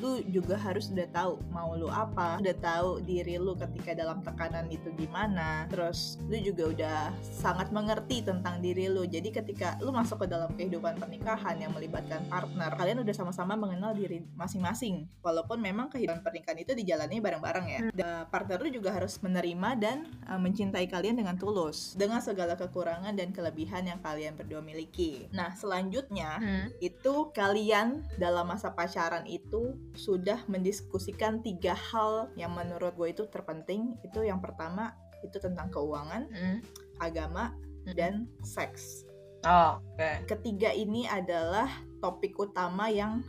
lu 0.00 0.20
juga 0.28 0.56
harus 0.60 0.92
udah 0.92 1.08
tahu 1.12 1.32
mau 1.50 1.72
lu 1.76 1.88
apa 1.88 2.38
udah 2.40 2.56
tahu 2.60 3.00
diri 3.02 3.40
lu 3.40 3.56
ketika 3.56 3.96
dalam 3.96 4.20
tekanan 4.20 4.68
itu 4.68 4.92
gimana. 4.94 5.64
Terus 5.72 6.20
lu 6.28 6.36
juga 6.40 6.64
udah 6.72 6.98
sangat 7.20 7.72
mengerti 7.72 8.22
tentang 8.24 8.60
diri 8.60 8.88
lu. 8.88 9.04
Jadi 9.08 9.32
ketika 9.32 9.76
lu 9.80 9.90
masuk 9.92 10.24
ke 10.24 10.26
dalam 10.28 10.52
kehidupan 10.54 11.00
pernikahan 11.00 11.56
yang 11.56 11.72
melibatkan 11.72 12.22
partner 12.28 12.72
kalian 12.76 13.00
udah 13.02 13.14
sama-sama 13.16 13.56
mengenal 13.56 13.96
diri 13.96 14.24
masing-masing. 14.36 15.08
Walaupun 15.24 15.58
memang 15.60 15.88
kehidupan 15.88 16.20
pernikahan 16.20 16.58
itu 16.60 16.72
dijalani 16.76 17.20
bareng-bareng 17.20 17.66
ya. 17.66 17.80
Da- 17.92 18.24
partner 18.28 18.58
lu 18.60 18.68
juga 18.72 18.92
harus 18.92 19.16
menerima 19.22 19.70
dan 19.78 19.96
uh, 20.28 20.36
mencintai 20.40 20.86
kalian 20.90 21.16
dengan 21.16 21.36
tulus 21.38 21.94
dengan 21.96 22.20
segala 22.20 22.58
kekurangan 22.58 23.14
dan 23.16 23.30
kelebihan 23.32 23.86
yang 23.86 24.00
kalian 24.02 24.34
berdua 24.36 24.60
miliki. 24.60 25.26
Nah 25.32 25.52
selanjutnya 25.56 26.28
Hmm. 26.36 26.68
itu 26.84 27.30
kalian 27.32 28.04
dalam 28.20 28.46
masa 28.46 28.68
pacaran 28.70 29.24
itu 29.24 29.72
sudah 29.94 30.42
mendiskusikan 30.50 31.44
tiga 31.44 31.72
hal 31.76 32.32
yang 32.34 32.56
menurut 32.56 32.96
gue 32.96 33.08
itu 33.12 33.24
terpenting. 33.30 33.96
Itu 34.02 34.26
yang 34.26 34.42
pertama 34.42 34.96
itu 35.24 35.38
tentang 35.38 35.70
keuangan, 35.70 36.28
Hmm. 36.28 36.58
agama, 37.00 37.52
Hmm. 37.86 37.94
dan 37.94 38.12
seks. 38.42 39.06
Oh, 39.46 39.78
oke. 39.78 40.26
Ketiga 40.26 40.74
ini 40.74 41.06
adalah 41.06 41.70
topik 42.02 42.34
utama 42.34 42.90
yang 42.90 43.22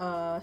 eh, 0.00 0.38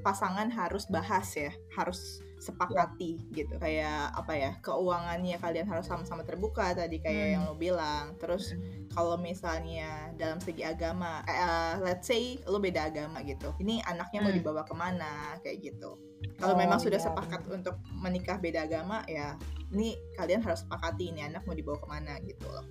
pasangan 0.00 0.48
harus 0.48 0.88
bahas 0.88 1.28
ya, 1.36 1.52
harus 1.76 2.24
sepakati 2.40 3.24
gitu. 3.32 3.56
Kayak 3.56 4.12
apa 4.12 4.32
ya? 4.36 4.50
Keuangannya 4.60 5.40
kalian 5.40 5.64
harus 5.64 5.88
sama-sama 5.88 6.24
terbuka 6.24 6.76
tadi 6.76 7.00
kayak 7.00 7.24
Hmm. 7.24 7.32
yang 7.36 7.42
lo 7.48 7.54
bilang. 7.56 8.16
Terus 8.20 8.52
kalau 8.92 9.16
misalnya 9.16 10.12
dalam 10.16 10.40
segi 10.44 10.60
agama, 10.60 11.24
eh, 11.24 11.80
let's 11.80 12.04
say 12.04 12.36
lo 12.44 12.60
beda 12.60 12.92
agama 12.92 13.24
gitu, 13.24 13.52
ini 13.60 13.80
anaknya 13.84 14.20
mau 14.20 14.32
Hmm. 14.32 14.40
dibawa 14.40 14.62
ke 14.64 14.74
mana 14.76 15.40
kayak 15.40 15.72
gitu. 15.72 15.96
Kalau 16.40 16.56
Oh, 16.56 16.60
memang 16.60 16.80
sudah 16.80 17.00
iya, 17.00 17.06
sepakat 17.08 17.42
untuk 17.48 17.76
menikah 17.92 18.36
beda 18.40 18.64
agama, 18.68 19.04
ya 19.08 19.36
ini 19.72 19.96
kalian 20.16 20.40
harus 20.44 20.64
sepakati 20.64 21.12
ini 21.12 21.20
anak 21.24 21.44
mau 21.44 21.56
dibawa 21.56 21.76
ke 21.80 21.88
mana 21.88 22.12
gitu 22.24 22.44
loh. 22.48 22.64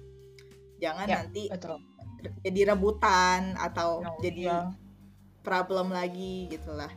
Jangan 0.82 1.08
Ya, 1.10 1.16
nanti 1.24 1.48
Betul. 1.50 1.80
jadi 2.44 2.76
rebutan 2.76 3.56
atau 3.58 4.04
Oh, 4.04 4.20
jadi 4.22 4.48
iya. 4.48 4.83
Problem 5.44 5.92
lagi 5.92 6.48
gitulah. 6.50 6.90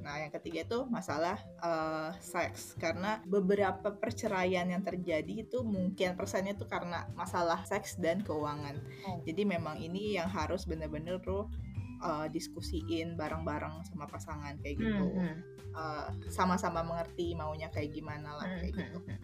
Nah, 0.00 0.16
yang 0.16 0.32
ketiga 0.32 0.64
itu 0.64 0.88
masalah 0.88 1.36
eh, 1.60 2.10
seks 2.18 2.74
karena 2.80 3.20
beberapa 3.28 3.92
perceraian 3.92 4.64
yang 4.64 4.80
terjadi 4.80 5.44
itu 5.44 5.60
mungkin 5.60 6.16
persennya 6.16 6.56
itu 6.56 6.64
karena 6.64 7.04
masalah 7.12 7.62
seks 7.68 8.00
dan 8.00 8.24
keuangan. 8.24 8.80
Oh. 9.06 9.20
Jadi 9.28 9.44
memang 9.44 9.76
ini 9.76 10.16
yang 10.16 10.26
harus 10.32 10.64
bener-bener 10.64 11.20
lo 11.28 11.52
eh, 12.00 12.26
diskusiin 12.32 13.14
bareng-bareng 13.20 13.84
sama 13.92 14.08
pasangan 14.08 14.56
kayak 14.64 14.80
gitu. 14.80 15.04
Hmm, 15.04 15.20
hmm. 15.20 15.36
Eh, 15.70 16.08
sama-sama 16.32 16.82
mengerti 16.82 17.36
maunya 17.36 17.68
kayak 17.70 17.92
gimana 17.94 18.34
lah 18.40 18.48
Hmm, 18.48 18.58
kayak 18.58 18.72
hmm, 18.74 18.80
gitu. 18.80 18.98
hmm. 19.04 19.20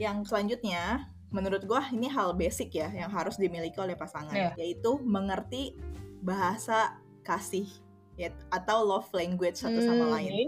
Yang 0.00 0.16
selanjutnya, 0.32 1.12
menurut 1.28 1.62
gua 1.68 1.84
ini 1.92 2.08
hal 2.08 2.32
basic 2.34 2.72
ya 2.74 2.88
yang 2.90 3.12
harus 3.12 3.36
dimiliki 3.36 3.76
oleh 3.78 3.94
pasangan, 3.94 4.32
Iya. 4.32 4.56
yaitu 4.56 4.96
mengerti 5.04 5.76
bahasa 6.24 6.98
kasih 7.30 7.66
ya, 8.18 8.34
atau 8.50 8.82
love 8.82 9.06
language 9.14 9.62
satu 9.62 9.78
sama 9.78 10.10
Hmm, 10.10 10.14
lain. 10.18 10.30
ini, 10.34 10.46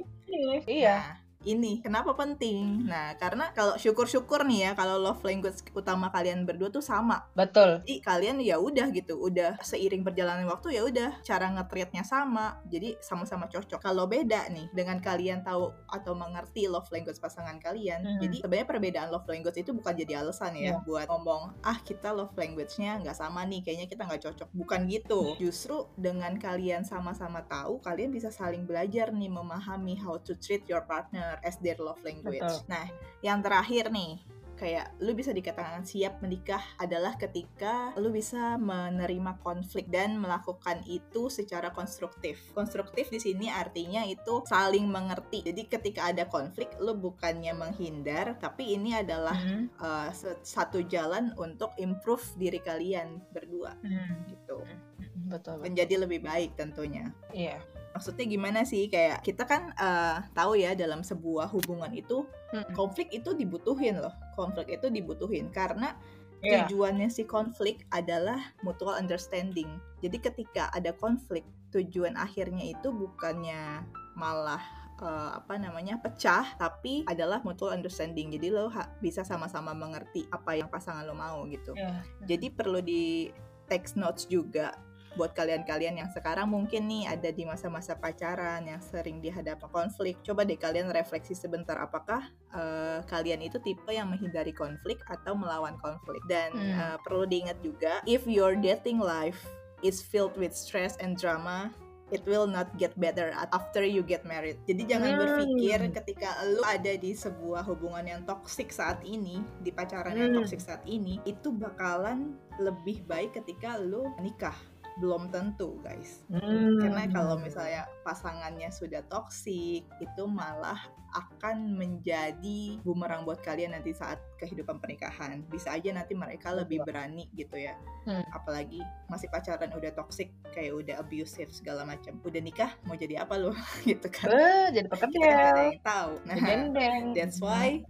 Iya. 0.67 0.97
Nah, 0.99 1.22
ini 1.45 1.83
kenapa 1.83 2.15
penting? 2.15 2.87
Nah, 2.87 3.15
karena 3.19 3.51
kalau 3.53 3.75
syukur-syukur 3.77 4.45
nih 4.47 4.69
ya 4.69 4.71
kalau 4.73 4.99
love 4.99 5.23
language 5.23 5.63
utama 5.73 6.09
kalian 6.11 6.47
berdua 6.47 6.69
tuh 6.71 6.83
sama. 6.85 7.27
Betul. 7.35 7.83
Jadi 7.85 7.95
kalian 8.03 8.37
ya 8.43 8.59
udah 8.59 8.89
gitu, 8.91 9.19
udah 9.19 9.59
seiring 9.63 10.03
berjalannya 10.03 10.47
waktu 10.47 10.77
ya 10.79 10.83
udah 10.87 11.23
cara 11.23 11.51
nge-treatnya 11.55 12.03
sama. 12.07 12.59
Jadi 12.69 12.99
sama-sama 13.03 13.47
cocok. 13.49 13.81
Kalau 13.83 14.07
beda 14.07 14.49
nih 14.53 14.69
dengan 14.71 14.99
kalian 15.03 15.43
tahu 15.43 15.71
atau 15.89 16.13
mengerti 16.15 16.67
love 16.67 16.89
language 16.91 17.19
pasangan 17.19 17.59
kalian. 17.59 18.03
Mhm. 18.03 18.21
Jadi 18.23 18.37
sebenarnya 18.43 18.69
perbedaan 18.69 19.09
love 19.11 19.29
language 19.29 19.59
itu 19.59 19.71
bukan 19.75 19.95
jadi 19.95 20.23
alasan 20.23 20.55
ya 20.55 20.61
Iya. 20.63 20.85
buat 20.87 21.07
ngomong 21.11 21.43
ah 21.67 21.79
kita 21.83 22.15
love 22.15 22.33
language-nya 22.39 23.03
nggak 23.03 23.17
sama 23.17 23.43
nih, 23.49 23.61
kayaknya 23.67 23.87
kita 23.91 24.03
nggak 24.07 24.23
cocok. 24.31 24.49
Bukan 24.55 24.81
gitu. 24.89 25.35
Justru 25.41 25.89
dengan 25.99 26.37
kalian 26.39 26.87
sama-sama 26.87 27.43
tahu, 27.45 27.83
kalian 27.83 28.13
bisa 28.13 28.31
saling 28.31 28.65
belajar 28.65 29.11
nih 29.13 29.29
memahami 29.33 29.99
how 29.99 30.17
to 30.21 30.37
treat 30.39 30.63
your 30.69 30.85
partner 30.85 31.32
as 31.41 31.57
their 31.65 31.81
love 31.81 32.01
language. 32.05 32.41
Betul. 32.41 32.69
Nah, 32.69 32.87
yang 33.25 33.41
terakhir 33.41 33.89
nih 33.89 34.21
kayak 34.63 34.95
lu 35.03 35.19
bisa 35.19 35.35
dikatakan 35.35 35.83
siap 35.83 36.23
menikah 36.23 36.63
adalah 36.79 37.19
ketika 37.19 37.91
lu 37.99 38.15
bisa 38.15 38.55
menerima 38.63 39.43
konflik 39.43 39.91
dan 39.91 40.15
melakukan 40.23 40.87
itu 40.87 41.27
secara 41.27 41.75
konstruktif. 41.75 42.39
Konstruktif 42.55 43.11
di 43.11 43.19
sini 43.19 43.51
artinya 43.51 44.07
itu 44.07 44.47
saling 44.47 44.87
mengerti. 44.87 45.43
Jadi 45.43 45.67
ketika 45.67 46.15
ada 46.15 46.31
konflik 46.31 46.71
lu 46.79 46.95
bukannya 46.95 47.51
menghindar, 47.59 48.39
tapi 48.39 48.79
ini 48.79 48.95
adalah 48.95 49.35
Hmm, 49.43 49.73
uh, 49.81 50.13
satu 50.45 50.85
jalan 50.87 51.35
untuk 51.41 51.75
improve 51.81 52.23
diri 52.39 52.61
kalian 52.63 53.19
berdua 53.33 53.75
hmm. 53.81 54.31
gitu. 54.31 54.63
Betul. 54.63 55.27
betul. 55.27 55.57
Menjadi 55.65 55.95
lebih 56.07 56.21
baik 56.23 56.55
tentunya. 56.55 57.11
Iya. 57.35 57.59
Maksudnya 57.93 58.25
gimana 58.25 58.61
sih 58.65 58.89
kayak 58.89 59.21
kita 59.23 59.45
kan 59.45 59.73
uh, 59.77 60.25
tahu 60.33 60.57
ya 60.57 60.73
dalam 60.73 61.05
sebuah 61.05 61.53
hubungan 61.53 61.93
itu 61.93 62.25
Hmm. 62.53 62.69
konflik 62.77 63.09
itu 63.17 63.33
dibutuhin 63.33 63.97
loh. 63.97 64.13
Konflik 64.37 64.69
itu 64.69 64.93
dibutuhin 64.93 65.49
karena 65.49 65.97
Iya. 66.43 66.67
tujuannya 66.67 67.07
si 67.07 67.23
konflik 67.23 67.87
adalah 67.95 68.37
mutual 68.67 68.99
understanding. 68.99 69.79
Jadi 70.03 70.19
ketika 70.19 70.69
ada 70.75 70.91
konflik, 70.91 71.47
tujuan 71.71 72.19
akhirnya 72.19 72.67
itu 72.67 72.91
bukannya 72.91 73.87
malah 74.19 74.61
eh, 75.03 75.31
apa 75.39 75.59
namanya 75.59 75.99
pecah, 75.99 76.55
tapi 76.59 77.03
adalah 77.11 77.43
mutual 77.43 77.75
understanding. 77.75 78.31
Jadi 78.31 78.55
lo 78.55 78.71
bisa 79.03 79.27
sama-sama 79.27 79.75
mengerti 79.75 80.27
apa 80.31 80.55
yang 80.55 80.71
pasangan 80.71 81.03
lo 81.03 81.15
mau 81.15 81.43
gitu. 81.51 81.75
Iya. 81.75 82.07
Jadi 82.27 82.47
perlu 82.55 82.79
di 82.79 83.31
text 83.67 83.99
notes 83.99 84.27
juga 84.31 84.75
buat 85.15 85.37
kalian-kalian 85.37 86.01
yang 86.01 86.11
sekarang 86.11 86.49
mungkin 86.49 86.89
nih 86.89 87.05
ada 87.09 87.29
di 87.29 87.45
masa-masa 87.45 87.93
pacaran 87.97 88.65
yang 88.65 88.81
sering 88.81 89.21
dihadapi 89.21 89.67
konflik. 89.69 90.21
Coba 90.25 90.43
deh 90.49 90.57
kalian 90.57 90.89
refleksi 90.93 91.37
sebentar 91.37 91.77
apakah 91.77 92.25
eh, 92.53 93.01
kalian 93.09 93.45
itu 93.45 93.61
tipe 93.61 93.93
yang 93.93 94.09
menghindari 94.09 94.53
konflik 94.53 95.01
atau 95.09 95.37
melawan 95.37 95.77
konflik. 95.81 96.21
Dan 96.29 96.53
Hmm. 96.53 96.73
eh, 96.77 96.99
perlu 97.05 97.25
diingat 97.29 97.59
juga 97.61 98.01
if 98.09 98.25
your 98.25 98.57
dating 98.57 99.01
life 99.01 99.41
is 99.85 100.01
filled 100.01 100.37
with 100.39 100.55
stress 100.55 100.97
and 101.03 101.19
drama 101.19 101.73
it 102.13 102.21
will 102.29 102.45
not 102.45 102.69
get 102.77 102.93
better 103.01 103.33
after 103.57 103.81
you 103.81 104.05
get 104.05 104.23
married. 104.29 104.61
Jadi 104.69 104.85
jangan 104.85 105.17
Hmm. 105.17 105.21
berpikir 105.25 105.79
ketika 105.97 106.45
lu 106.45 106.61
ada 106.61 106.93
di 106.93 107.17
sebuah 107.17 107.65
hubungan 107.65 108.05
yang 108.05 108.21
toksik 108.29 108.69
saat 108.69 109.01
ini, 109.03 109.41
di 109.65 109.73
pacaran 109.73 110.13
yang 110.13 110.37
Hmm. 110.37 110.45
toksik 110.45 110.61
saat 110.61 110.85
ini, 110.85 111.25
itu 111.25 111.49
bakalan 111.49 112.37
lebih 112.61 113.01
baik 113.09 113.41
ketika 113.41 113.81
lu 113.81 114.05
menikah. 114.21 114.55
Belum 115.01 115.33
tentu, 115.33 115.81
guys. 115.81 116.21
Hmm. 116.29 116.77
Karena 116.81 117.09
kalau 117.09 117.41
misalnya 117.41 117.89
pasangannya 118.05 118.69
sudah 118.69 119.01
toksik, 119.09 119.85
itu 119.87 120.23
malah 120.29 120.79
akan 121.13 121.77
menjadi 121.77 122.81
bumerang 122.81 123.29
buat 123.29 123.45
kalian 123.45 123.77
nanti 123.77 123.93
saat 123.93 124.17
kehidupan 124.41 124.81
pernikahan. 124.81 125.45
Bisa 125.53 125.77
aja 125.77 125.93
nanti 125.93 126.17
mereka 126.17 126.57
lebih 126.57 126.81
berani 126.89 127.29
gitu 127.37 127.61
ya. 127.61 127.77
Hmm. 128.09 128.25
Apalagi 128.33 128.81
masih 129.13 129.29
pacaran 129.29 129.69
udah 129.77 129.93
toksik, 129.93 130.33
kayak 130.57 130.73
udah 130.73 130.95
abusive 131.05 131.53
segala 131.53 131.85
macam. 131.85 132.17
Udah 132.25 132.41
nikah 132.41 132.73
mau 132.89 132.97
jadi 132.97 133.25
apa 133.29 133.37
lo 133.37 133.53
gitu 133.89 134.09
kan? 134.09 134.29
Eh, 134.33 134.67
jadi 134.73 134.89
Kita 134.89 135.05
nggak 135.05 135.13
ada 135.13 135.37
pekerja. 135.53 135.63
yang 135.69 135.83
tahu. 135.85 136.13
Nah, 136.25 136.37
Dendeng. 136.41 137.05
That's 137.13 137.39
why 137.45 137.85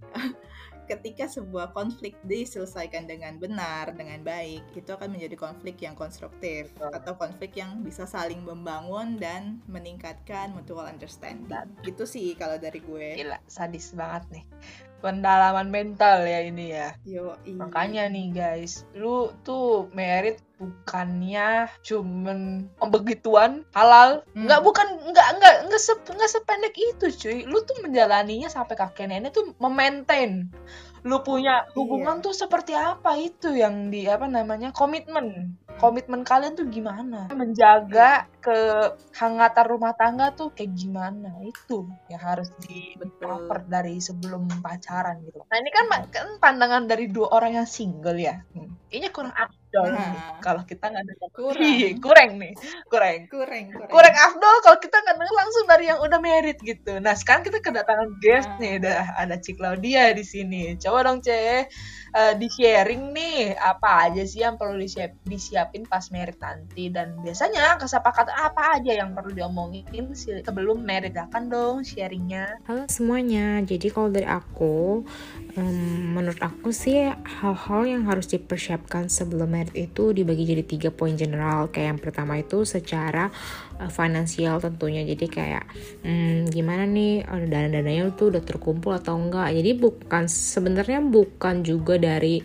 ketika 0.90 1.30
sebuah 1.30 1.72
konflik 1.72 2.18
diselesaikan 2.26 3.06
dengan 3.06 3.38
benar, 3.38 3.94
dengan 3.94 4.20
baik, 4.22 4.62
itu 4.74 4.90
akan 4.90 5.14
menjadi 5.14 5.36
konflik 5.38 5.80
yang 5.82 5.94
konstruktif 5.94 6.72
Betul. 6.74 6.92
atau 6.94 7.12
konflik 7.16 7.52
yang 7.58 7.80
bisa 7.80 8.04
saling 8.04 8.42
membangun 8.42 9.16
dan 9.18 9.62
meningkatkan 9.70 10.50
mutual 10.52 10.86
understanding. 10.86 11.70
Gitu 11.86 12.04
sih 12.06 12.34
kalau 12.34 12.58
dari 12.58 12.82
gue. 12.82 13.18
Gila, 13.18 13.38
sadis 13.46 13.94
banget 13.94 14.40
nih. 14.40 14.44
Pendalaman 15.02 15.66
mental 15.68 16.22
ya 16.22 16.40
ini 16.46 16.70
ya. 16.70 16.94
Yo, 17.02 17.34
Makanya 17.42 18.06
nih 18.06 18.30
guys, 18.30 18.86
lu 18.94 19.34
tuh 19.42 19.90
merit 19.90 20.38
bukannya 20.62 21.66
cuman 21.82 22.70
begituan 22.86 23.66
halal, 23.74 24.22
Hmm. 24.30 24.46
nggak 24.46 24.62
bukan 24.62 24.86
nggak 25.10 25.28
nggak 25.42 25.54
nggak 25.66 25.82
sep, 25.82 25.98
nggak 26.06 26.30
sependek 26.30 26.78
itu 26.78 27.10
cuy. 27.10 27.42
Lu 27.50 27.66
tuh 27.66 27.82
menjalaninya 27.82 28.46
sampai 28.46 28.78
kakek 28.78 29.10
nenek 29.10 29.34
tuh 29.34 29.50
memaintain. 29.58 30.46
Lu 31.02 31.18
punya 31.26 31.66
hubungan 31.74 32.22
Iya. 32.22 32.24
tuh 32.24 32.34
seperti 32.34 32.72
apa 32.78 33.18
itu 33.18 33.50
yang 33.50 33.90
di 33.90 34.06
apa 34.06 34.30
namanya 34.30 34.70
komitmen. 34.70 35.58
Komitmen 35.82 36.22
kalian 36.22 36.54
tuh 36.54 36.70
gimana? 36.70 37.26
Menjaga 37.34 38.30
kehangatan 38.38 39.66
rumah 39.66 39.98
tangga 39.98 40.30
tuh 40.30 40.54
kayak 40.54 40.78
gimana 40.78 41.34
itu 41.42 41.90
yang 42.06 42.22
harus 42.22 42.54
di 42.62 42.94
Betul. 42.94 43.18
cover 43.18 43.66
dari 43.66 43.98
sebelum 43.98 44.46
pacaran 44.62 45.18
gitu. 45.26 45.42
Nah 45.42 45.56
ini 45.58 45.70
kan, 45.74 45.84
kan 46.12 46.28
pandangan 46.38 46.86
dari 46.86 47.10
dua 47.10 47.34
orang 47.34 47.58
yang 47.58 47.68
single 47.68 48.18
ya. 48.18 48.46
Hmm. 48.54 48.70
Kayaknya 48.86 49.10
kurang 49.10 49.34
afdol 49.72 49.88
Nah. 49.88 50.04
nih 50.04 50.12
kalau 50.44 50.62
kita 50.68 50.84
nggak 50.92 51.04
dengar. 51.08 51.30
Kurang. 51.32 51.64
Ih, 51.64 51.92
kurang 51.96 52.30
nih, 52.36 52.52
kurang. 52.92 53.18
kurang, 53.32 53.64
kurang. 53.72 53.88
Kurang 53.88 54.14
afdol 54.20 54.56
kalau 54.60 54.78
kita 54.78 54.96
nggak 55.00 55.16
dengar 55.16 55.34
langsung 55.40 55.64
dari 55.64 55.84
yang 55.88 56.00
udah 56.04 56.20
married 56.20 56.58
gitu. 56.60 56.92
Nah 57.00 57.14
sekarang 57.16 57.40
kita 57.40 57.64
kedatangan 57.64 58.08
guest 58.20 58.48
Nah. 58.52 58.58
nih, 58.60 58.72
ada 58.84 58.94
ada 59.16 59.34
Cik 59.40 59.56
Claudia 59.56 60.12
di 60.12 60.24
sini. 60.26 60.76
Coba 60.76 61.08
dong 61.08 61.24
Cek, 61.24 61.72
eh, 62.12 62.32
di 62.36 62.48
sharing 62.52 63.16
nih 63.16 63.56
apa 63.56 64.12
aja 64.12 64.22
sih 64.28 64.44
yang 64.44 64.60
perlu 64.60 64.76
disiap, 64.76 65.16
disiapin 65.24 65.88
pas 65.88 66.04
married 66.12 66.36
nanti 66.36 66.92
dan 66.92 67.16
biasanya 67.24 67.80
kesepakatan 67.80 68.34
apa 68.36 68.76
aja 68.76 68.92
yang 68.92 69.16
perlu 69.16 69.32
diomongin 69.32 69.88
sebelum 70.12 70.84
married 70.84 71.16
akan 71.16 71.48
dong 71.48 71.76
sharingnya. 71.80 72.60
Halo 72.68 72.84
semuanya, 72.92 73.62
jadi 73.64 73.88
kalau 73.88 74.12
dari 74.12 74.26
aku, 74.28 75.06
em, 75.56 76.12
menurut 76.12 76.42
aku 76.42 76.74
sih 76.74 77.08
hal-hal 77.40 77.88
yang 77.88 78.02
harus 78.04 78.26
dipersiapkan 78.28 79.06
sebelum 79.06 79.46
merit 79.48 79.61
itu 79.74 80.10
dibagi 80.10 80.42
jadi 80.42 80.64
tiga 80.66 80.90
poin 80.90 81.14
general. 81.14 81.70
Kayak 81.70 81.96
yang 81.96 82.00
pertama 82.02 82.34
itu 82.38 82.66
secara 82.66 83.30
uh, 83.78 83.90
finansial 83.90 84.58
tentunya. 84.58 85.06
Jadi 85.06 85.26
kayak 85.30 85.64
hmm, 86.02 86.50
gimana 86.50 86.84
nih 86.88 87.22
dana-dananya 87.26 88.10
itu 88.10 88.32
udah 88.32 88.42
terkumpul 88.42 88.98
atau 88.98 89.14
enggak. 89.14 89.54
Jadi 89.54 89.70
bukan 89.78 90.24
sebenarnya 90.26 91.00
bukan 91.04 91.62
juga 91.62 92.00
dari 92.00 92.42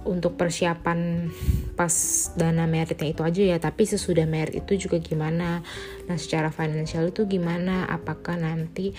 untuk 0.00 0.36
persiapan 0.40 1.28
pas 1.76 1.92
dana 2.32 2.64
meritnya 2.64 3.12
itu 3.12 3.20
aja 3.20 3.42
ya 3.44 3.58
tapi 3.60 3.84
sesudah 3.84 4.24
merit 4.24 4.64
itu 4.64 4.88
juga 4.88 4.96
gimana 4.96 5.60
nah 6.08 6.16
secara 6.16 6.48
finansial 6.48 7.12
itu 7.12 7.28
gimana 7.28 7.84
apakah 7.84 8.40
nanti 8.40 8.96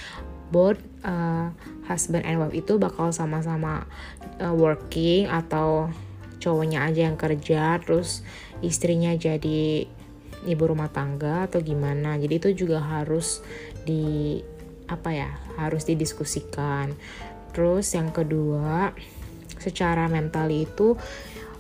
both 0.54 0.78
uh, 1.08 1.50
husband 1.88 2.28
and 2.28 2.38
wife 2.38 2.54
itu 2.54 2.78
bakal 2.78 3.10
sama-sama 3.10 3.88
uh, 4.44 4.54
working 4.54 5.26
atau 5.26 5.90
cowoknya 6.42 6.90
aja 6.90 7.06
yang 7.06 7.16
kerja 7.16 7.78
terus 7.80 8.26
istrinya 8.66 9.14
jadi 9.14 9.86
ibu 10.46 10.64
rumah 10.66 10.90
tangga 10.90 11.46
atau 11.46 11.62
gimana. 11.62 12.18
Jadi 12.18 12.34
itu 12.42 12.50
juga 12.66 12.82
harus 12.82 13.46
di 13.86 14.42
apa 14.90 15.14
ya 15.14 15.30
harus 15.62 15.86
didiskusikan. 15.86 16.98
Terus 17.54 17.94
yang 17.94 18.10
kedua 18.10 18.96
secara 19.62 20.10
mental 20.10 20.50
itu 20.50 20.98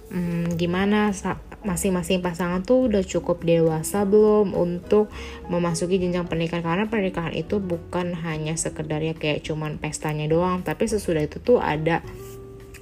hmm, 0.10 0.58
gimana 0.58 1.14
masing-masing 1.62 2.26
pasangan 2.26 2.66
tuh 2.66 2.90
udah 2.90 3.06
cukup 3.06 3.46
dewasa 3.46 4.02
belum 4.02 4.58
untuk 4.58 5.14
memasuki 5.46 6.02
jenjang 6.02 6.26
pernikahan? 6.26 6.66
Karena 6.66 6.86
pernikahan 6.90 7.38
itu 7.38 7.62
bukan 7.62 8.18
hanya 8.26 8.58
sekedar 8.58 9.06
ya 9.06 9.14
kayak 9.14 9.46
cuman 9.46 9.78
pestanya 9.78 10.26
doang 10.26 10.66
tapi 10.66 10.90
sesudah 10.90 11.22
itu 11.22 11.38
tuh 11.38 11.62
ada 11.62 12.02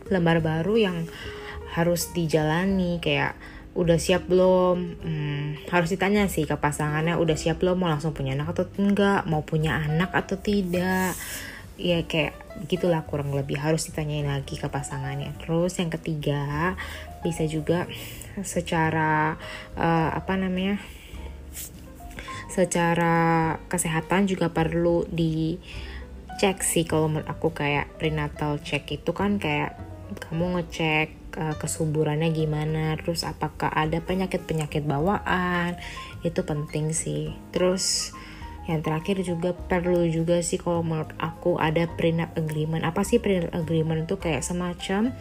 lembar 0.09 0.41
baru 0.41 0.75
yang 0.79 0.97
harus 1.73 2.09
dijalani 2.15 2.97
kayak 3.03 3.37
udah 3.77 3.95
siap 4.01 4.25
belum? 4.25 4.77
Hmm, 4.99 5.45
harus 5.69 5.93
ditanya 5.93 6.25
sih 6.27 6.43
ke 6.43 6.57
pasangannya 6.57 7.15
udah 7.15 7.37
siap 7.37 7.61
belum? 7.61 7.79
Mau 7.79 7.89
langsung 7.89 8.11
punya 8.11 8.33
anak 8.33 8.51
atau 8.57 8.65
enggak? 8.81 9.23
Mau 9.29 9.45
punya 9.45 9.79
anak 9.79 10.11
atau 10.11 10.35
tidak? 10.41 11.13
Ya 11.79 12.03
kayak 12.03 12.35
gitulah 12.67 13.07
kurang 13.07 13.31
lebih 13.31 13.55
harus 13.55 13.87
ditanyain 13.87 14.27
lagi 14.27 14.59
ke 14.59 14.67
pasangannya. 14.67 15.31
Terus 15.39 15.79
yang 15.79 15.93
ketiga 15.93 16.75
bisa 17.23 17.47
juga 17.47 17.87
secara 18.43 19.39
uh, 19.79 20.09
apa 20.15 20.33
namanya 20.35 20.79
secara 22.49 23.55
kesehatan 23.71 24.27
juga 24.27 24.51
perlu 24.51 25.07
dicek 25.07 26.65
sih. 26.65 26.83
Kalau 26.83 27.07
menurut 27.07 27.29
aku 27.29 27.55
kayak 27.55 27.95
prenatal 27.95 28.59
check 28.59 28.89
itu 28.91 29.13
kan 29.15 29.39
kayak 29.39 29.77
kamu 30.17 30.59
ngecek 30.59 31.28
uh, 31.39 31.55
kesuburannya 31.55 32.29
gimana 32.35 32.99
terus 32.99 33.23
apakah 33.23 33.71
ada 33.71 34.03
penyakit-penyakit 34.03 34.83
bawaan 34.83 35.79
itu 36.27 36.43
penting 36.43 36.91
sih. 36.91 37.31
Terus 37.55 38.11
yang 38.67 38.85
terakhir 38.85 39.23
juga 39.25 39.55
perlu 39.55 40.05
juga 40.05 40.45
sih 40.45 40.61
kalau 40.61 40.85
menurut 40.85 41.15
aku 41.17 41.57
ada 41.57 41.87
prenup 41.89 42.29
agreement. 42.37 42.85
Apa 42.85 43.01
sih 43.07 43.17
prenup 43.17 43.49
agreement? 43.55 44.05
Itu 44.05 44.19
kayak 44.21 44.45
semacam 44.45 45.15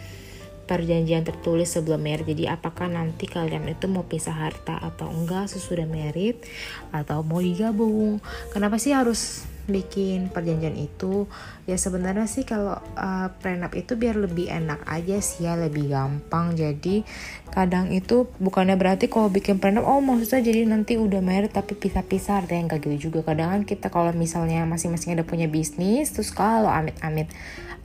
perjanjian 0.68 1.24
tertulis 1.24 1.72
sebelum 1.72 2.04
merit. 2.04 2.28
Jadi 2.28 2.44
apakah 2.44 2.92
nanti 2.92 3.24
kalian 3.24 3.64
itu 3.72 3.88
mau 3.88 4.04
pisah 4.04 4.36
harta 4.36 4.76
atau 4.76 5.08
enggak 5.08 5.48
sesudah 5.48 5.88
merit 5.88 6.44
atau 6.92 7.24
mau 7.24 7.40
digabung. 7.40 8.20
Kenapa 8.52 8.76
sih 8.76 8.92
harus 8.92 9.48
bikin 9.68 10.32
perjanjian 10.32 10.74
itu 10.74 11.28
ya 11.68 11.76
sebenarnya 11.76 12.24
sih 12.24 12.48
kalau 12.48 12.80
uh, 12.96 13.28
prenup 13.38 13.76
itu 13.76 13.94
biar 13.94 14.16
lebih 14.16 14.48
enak 14.48 14.82
aja 14.88 15.20
sih 15.20 15.44
ya 15.44 15.54
lebih 15.54 15.92
gampang. 15.92 16.56
Jadi 16.56 17.04
kadang 17.52 17.92
itu 17.92 18.26
bukannya 18.40 18.80
berarti 18.80 19.12
kalau 19.12 19.28
bikin 19.28 19.60
prenup 19.60 19.84
oh 19.84 20.00
maksudnya 20.00 20.40
jadi 20.40 20.64
nanti 20.64 20.96
udah 20.96 21.20
married 21.20 21.52
tapi 21.52 21.76
pisah-pisah 21.76 22.48
yang 22.48 22.66
kayak 22.66 22.82
gitu 22.88 23.12
juga. 23.12 23.28
Kadang 23.28 23.52
kan 23.52 23.62
kita 23.68 23.92
kalau 23.92 24.10
misalnya 24.16 24.64
masing-masing 24.64 25.14
ada 25.14 25.22
punya 25.28 25.46
bisnis 25.46 26.10
terus 26.10 26.32
kalau 26.32 26.72
amit-amit 26.72 27.28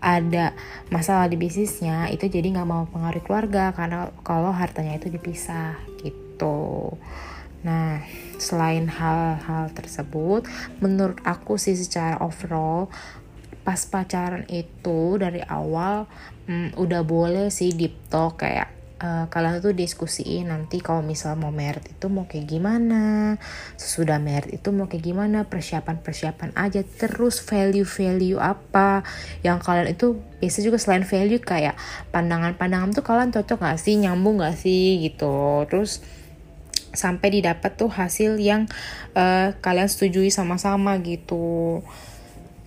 ada 0.04 0.52
masalah 0.92 1.32
di 1.32 1.40
bisnisnya 1.40 2.12
itu 2.12 2.28
jadi 2.28 2.44
nggak 2.44 2.68
mau 2.68 2.84
pengaruh 2.92 3.24
keluarga 3.24 3.72
karena 3.72 4.12
kalau 4.28 4.52
hartanya 4.52 5.00
itu 5.00 5.08
dipisah 5.08 5.80
gitu 6.04 7.00
Nah, 7.64 8.04
selain 8.38 8.92
hal-hal 8.92 9.72
tersebut, 9.72 10.48
menurut 10.84 11.20
aku 11.24 11.56
sih 11.56 11.76
secara 11.80 12.20
overall 12.20 12.92
pas 13.64 13.80
pacaran 13.88 14.44
itu 14.52 15.16
dari 15.16 15.40
awal 15.40 16.04
hmm, 16.52 16.76
udah 16.76 17.02
boleh 17.08 17.48
sih 17.48 17.72
deep 17.72 17.96
talk 18.12 18.44
kayak 18.44 18.68
uh, 19.00 19.26
kalian 19.32 19.64
tuh 19.64 19.72
diskusiin 19.72 20.52
nanti 20.52 20.84
kalau 20.84 21.00
misal 21.00 21.40
mau 21.40 21.52
merit 21.52 21.84
itu 21.88 22.12
mau 22.12 22.28
kayak 22.28 22.48
gimana 22.48 23.36
sesudah 23.80 24.20
merit 24.20 24.60
itu 24.60 24.72
mau 24.76 24.92
kayak 24.92 25.04
gimana 25.04 25.48
persiapan-persiapan 25.48 26.56
aja 26.60 26.84
terus 26.84 27.40
value-value 27.44 28.40
apa 28.40 29.08
yang 29.48 29.64
kalian 29.64 29.96
itu 29.96 30.20
biasa 30.44 30.60
juga 30.60 30.76
selain 30.76 31.08
value 31.08 31.40
kayak 31.40 31.80
pandangan-pandangan 32.12 32.92
tuh 32.96 33.06
kalian 33.08 33.32
cocok 33.32 33.64
gak 33.64 33.80
sih 33.80 33.96
nyambung 33.96 34.44
gak 34.44 34.60
sih 34.60 35.00
gitu. 35.08 35.64
Terus 35.72 36.04
sampai 36.94 37.42
didapat 37.42 37.74
tuh 37.76 37.90
hasil 37.90 38.38
yang 38.40 38.70
uh, 39.18 39.52
kalian 39.60 39.90
setujui 39.90 40.30
sama-sama 40.30 40.98
gitu. 41.02 41.82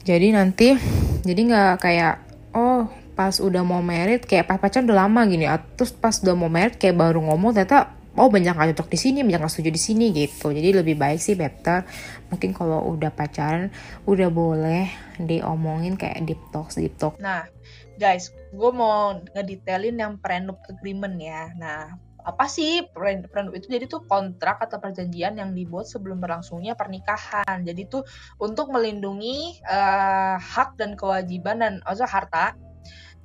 Jadi 0.07 0.35
nanti 0.35 0.79
jadi 1.27 1.41
nggak 1.41 1.75
kayak 1.83 2.15
oh 2.55 2.87
pas 3.17 3.41
udah 3.41 3.65
mau 3.65 3.81
merit 3.81 4.29
kayak 4.29 4.47
pas 4.47 4.61
pacaran 4.61 4.85
udah 4.85 5.09
lama 5.09 5.25
gini 5.25 5.49
terus 5.75 5.91
pas 5.91 6.13
udah 6.21 6.37
mau 6.37 6.53
merit 6.53 6.77
kayak 6.77 7.01
baru 7.01 7.25
ngomong 7.25 7.57
ternyata 7.57 7.97
oh 8.17 8.29
banyak 8.29 8.53
gak 8.53 8.77
cocok 8.77 8.89
di 8.93 8.99
sini 9.01 9.19
banyak 9.25 9.41
gak 9.45 9.53
setuju 9.53 9.71
di 9.73 9.83
sini 9.83 10.07
gitu. 10.13 10.53
Jadi 10.53 10.69
lebih 10.73 10.97
baik 10.97 11.21
sih 11.21 11.37
better. 11.37 11.85
Mungkin 12.33 12.53
kalau 12.57 12.85
udah 12.93 13.13
pacaran 13.13 13.73
udah 14.09 14.29
boleh 14.33 14.89
diomongin 15.21 15.97
kayak 15.97 16.25
deep 16.29 16.41
talk 16.53 16.69
deep 16.77 16.93
talk 17.01 17.17
nah 17.17 17.49
guys 17.97 18.29
gue 18.53 18.71
mau 18.73 19.17
ngedetailin 19.33 19.97
yang 19.97 20.15
prenup 20.21 20.61
agreement 20.69 21.17
ya. 21.17 21.53
Nah 21.57 21.97
apa 22.27 22.51
sih 22.51 22.83
prenup 22.91 23.55
itu 23.55 23.71
jadi 23.71 23.87
tuh 23.87 24.03
kontrak 24.11 24.59
atau 24.59 24.83
perjanjian 24.83 25.39
yang 25.39 25.55
dibuat 25.55 25.87
sebelum 25.87 26.19
berlangsungnya 26.19 26.75
pernikahan. 26.75 27.63
Jadi 27.63 27.87
tuh 27.87 28.03
untuk 28.43 28.75
melindungi 28.75 29.63
uh, 29.63 30.35
hak 30.35 30.75
dan 30.75 30.99
kewajiban 30.99 31.63
dan 31.63 31.75
also 31.87 32.03
harta 32.03 32.59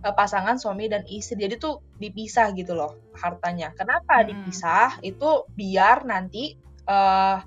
uh, 0.06 0.14
pasangan 0.14 0.62
suami 0.62 0.86
dan 0.86 1.02
istri. 1.10 1.42
Jadi 1.42 1.58
tuh 1.58 1.82
dipisah 1.98 2.54
gitu 2.54 2.78
loh 2.78 3.02
hartanya. 3.18 3.74
Kenapa 3.74 4.22
hmm. 4.22 4.28
dipisah? 4.30 5.02
Itu 5.02 5.50
biar 5.58 6.06
nanti 6.06 6.54
uh, 6.86 7.42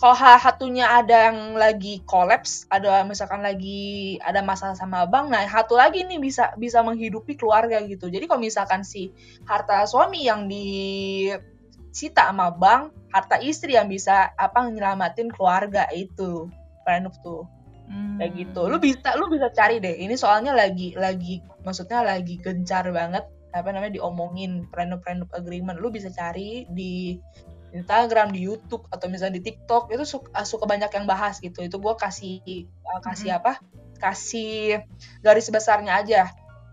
kalau 0.00 0.16
satunya 0.16 0.88
ada 0.88 1.28
yang 1.28 1.60
lagi 1.60 2.00
kolaps, 2.08 2.64
ada 2.72 3.04
misalkan 3.04 3.44
lagi 3.44 4.16
ada 4.24 4.40
masalah 4.40 4.72
sama 4.72 5.04
abang, 5.04 5.28
nah 5.28 5.44
satu 5.44 5.76
lagi 5.76 6.08
nih 6.08 6.16
bisa 6.16 6.56
bisa 6.56 6.80
menghidupi 6.80 7.36
keluarga 7.36 7.84
gitu. 7.84 8.08
Jadi 8.08 8.24
kalau 8.24 8.40
misalkan 8.40 8.80
si 8.80 9.12
harta 9.44 9.84
suami 9.84 10.24
yang 10.24 10.48
disita 10.48 12.32
sama 12.32 12.48
bang, 12.56 12.88
harta 13.12 13.44
istri 13.44 13.76
yang 13.76 13.92
bisa 13.92 14.32
apa 14.40 14.72
nyelamatin 14.72 15.28
keluarga 15.28 15.84
itu, 15.92 16.48
prenup 16.80 17.12
tuh. 17.20 17.44
Hmm. 17.84 18.16
Kayak 18.16 18.32
gitu. 18.40 18.72
Lu 18.72 18.80
bisa 18.80 19.12
lu 19.20 19.28
bisa 19.28 19.52
cari 19.52 19.84
deh. 19.84 20.00
Ini 20.00 20.16
soalnya 20.16 20.56
lagi 20.56 20.96
lagi 20.96 21.44
maksudnya 21.60 22.00
lagi 22.00 22.40
gencar 22.40 22.88
banget 22.88 23.28
apa 23.52 23.68
namanya 23.68 24.00
diomongin 24.00 24.64
prenup 24.72 25.04
prenup 25.04 25.28
agreement. 25.36 25.76
Lu 25.76 25.92
bisa 25.92 26.08
cari 26.08 26.64
di 26.72 27.20
Instagram, 27.72 28.34
di 28.34 28.46
YouTube 28.46 28.84
atau 28.90 29.06
misalnya 29.06 29.38
di 29.38 29.52
TikTok 29.52 29.90
itu 29.94 30.04
suka, 30.06 30.28
ah, 30.34 30.46
suka 30.46 30.66
banyak 30.66 30.90
yang 30.90 31.06
bahas 31.06 31.38
gitu. 31.38 31.62
Itu 31.62 31.78
gue 31.78 31.94
kasih 31.96 32.42
uh, 32.86 33.00
kasih 33.02 33.34
mm-hmm. 33.34 33.40
apa? 33.40 33.52
Kasih 34.00 34.84
garis 35.22 35.48
besarnya 35.52 36.00
aja. 36.00 36.22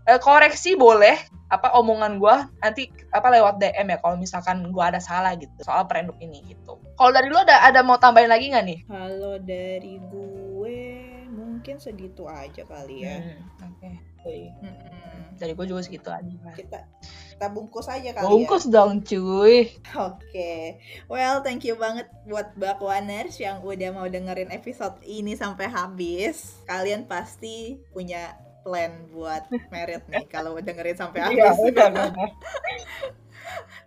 Eh, 0.08 0.16
koreksi 0.16 0.72
boleh 0.72 1.20
apa 1.52 1.76
omongan 1.76 2.20
gue 2.20 2.36
nanti 2.60 2.92
apa 3.12 3.28
lewat 3.32 3.60
DM 3.60 3.88
ya 3.92 3.98
kalau 4.00 4.16
misalkan 4.20 4.68
gue 4.68 4.84
ada 4.84 5.00
salah 5.00 5.32
gitu 5.36 5.52
soal 5.60 5.84
prenup 5.84 6.16
ini 6.20 6.44
gitu. 6.48 6.80
Kalau 6.96 7.12
dari 7.12 7.28
lu 7.28 7.36
ada 7.36 7.60
ada 7.64 7.80
mau 7.84 8.00
tambahin 8.00 8.32
lagi 8.32 8.52
nggak 8.52 8.64
nih? 8.64 8.80
Kalau 8.88 9.36
dari 9.40 10.00
gue 10.00 10.80
mungkin 11.28 11.76
segitu 11.76 12.24
aja 12.24 12.64
kali 12.64 13.04
ya. 13.04 13.20
Hmm, 13.20 13.68
Oke. 13.68 13.80
Okay. 13.84 13.94
Hmm. 14.60 15.36
Dari 15.38 15.52
gue 15.54 15.66
juga 15.70 15.80
segitu 15.86 16.10
aja. 16.10 16.34
Kita 16.54 16.78
kita 17.38 17.54
bungkus 17.54 17.86
aja 17.86 18.18
kali 18.18 18.26
bungkus 18.26 18.66
ya. 18.66 18.82
dong 18.82 18.98
cuy 19.06 19.70
oke 19.94 20.18
okay. 20.18 20.82
well 21.06 21.38
thank 21.38 21.62
you 21.62 21.78
banget 21.78 22.10
buat 22.26 22.50
Bakwaners 22.58 23.38
yang 23.38 23.62
udah 23.62 23.94
mau 23.94 24.10
dengerin 24.10 24.50
episode 24.50 24.98
ini 25.06 25.38
sampai 25.38 25.70
habis 25.70 26.58
kalian 26.66 27.06
pasti 27.06 27.78
punya 27.94 28.34
plan 28.66 29.06
buat 29.14 29.46
merit 29.70 30.02
nih 30.10 30.26
kalau 30.26 30.58
dengerin 30.58 30.98
sampai 30.98 31.30
iya, 31.30 31.54
habis 31.54 31.70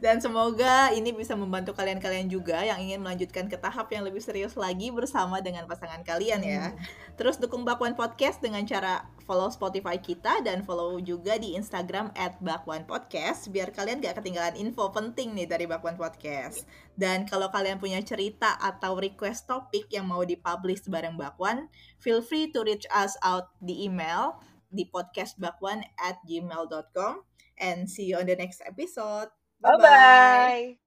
Dan 0.04 0.18
semoga 0.20 0.90
ini 0.94 1.14
bisa 1.14 1.38
membantu 1.38 1.78
kalian-kalian 1.78 2.28
juga 2.28 2.62
yang 2.66 2.82
ingin 2.82 3.00
melanjutkan 3.02 3.46
ke 3.46 3.58
tahap 3.58 3.90
yang 3.94 4.02
lebih 4.06 4.22
serius 4.22 4.58
lagi 4.58 4.90
bersama 4.90 5.40
dengan 5.40 5.70
pasangan 5.70 6.02
kalian 6.02 6.42
ya. 6.42 6.64
Hmm. 6.72 6.78
Terus 7.18 7.38
dukung 7.38 7.62
Bakwan 7.68 7.94
Podcast 7.94 8.42
dengan 8.42 8.66
cara 8.66 9.06
follow 9.30 9.48
Spotify 9.54 10.02
kita 10.02 10.42
dan 10.42 10.66
follow 10.66 10.98
juga 11.00 11.38
di 11.38 11.54
Instagram 11.54 12.12
at 12.18 12.36
Bakwan 12.42 12.84
Podcast 12.90 13.48
biar 13.54 13.70
kalian 13.72 14.02
gak 14.02 14.20
ketinggalan 14.20 14.58
info 14.58 14.90
penting 14.90 15.38
nih 15.38 15.46
dari 15.46 15.66
Bakwan 15.70 15.96
Podcast. 15.96 16.66
Dan 16.98 17.30
kalau 17.30 17.50
kalian 17.54 17.78
punya 17.78 18.02
cerita 18.02 18.58
atau 18.60 18.98
request 18.98 19.48
topik 19.48 19.88
yang 19.94 20.10
mau 20.10 20.26
dipublish 20.26 20.86
bareng 20.90 21.16
Bakwan, 21.16 21.70
feel 22.02 22.20
free 22.20 22.50
to 22.50 22.66
reach 22.66 22.86
us 22.92 23.16
out 23.22 23.54
di 23.62 23.86
email 23.86 24.42
di 24.72 24.88
podcastbakwan 24.88 25.84
at 26.00 26.18
gmail.com 26.24 27.28
and 27.60 27.92
see 27.92 28.08
you 28.08 28.18
on 28.18 28.26
the 28.26 28.36
next 28.40 28.64
episode. 28.64 29.30
Bye-bye. 29.64 30.78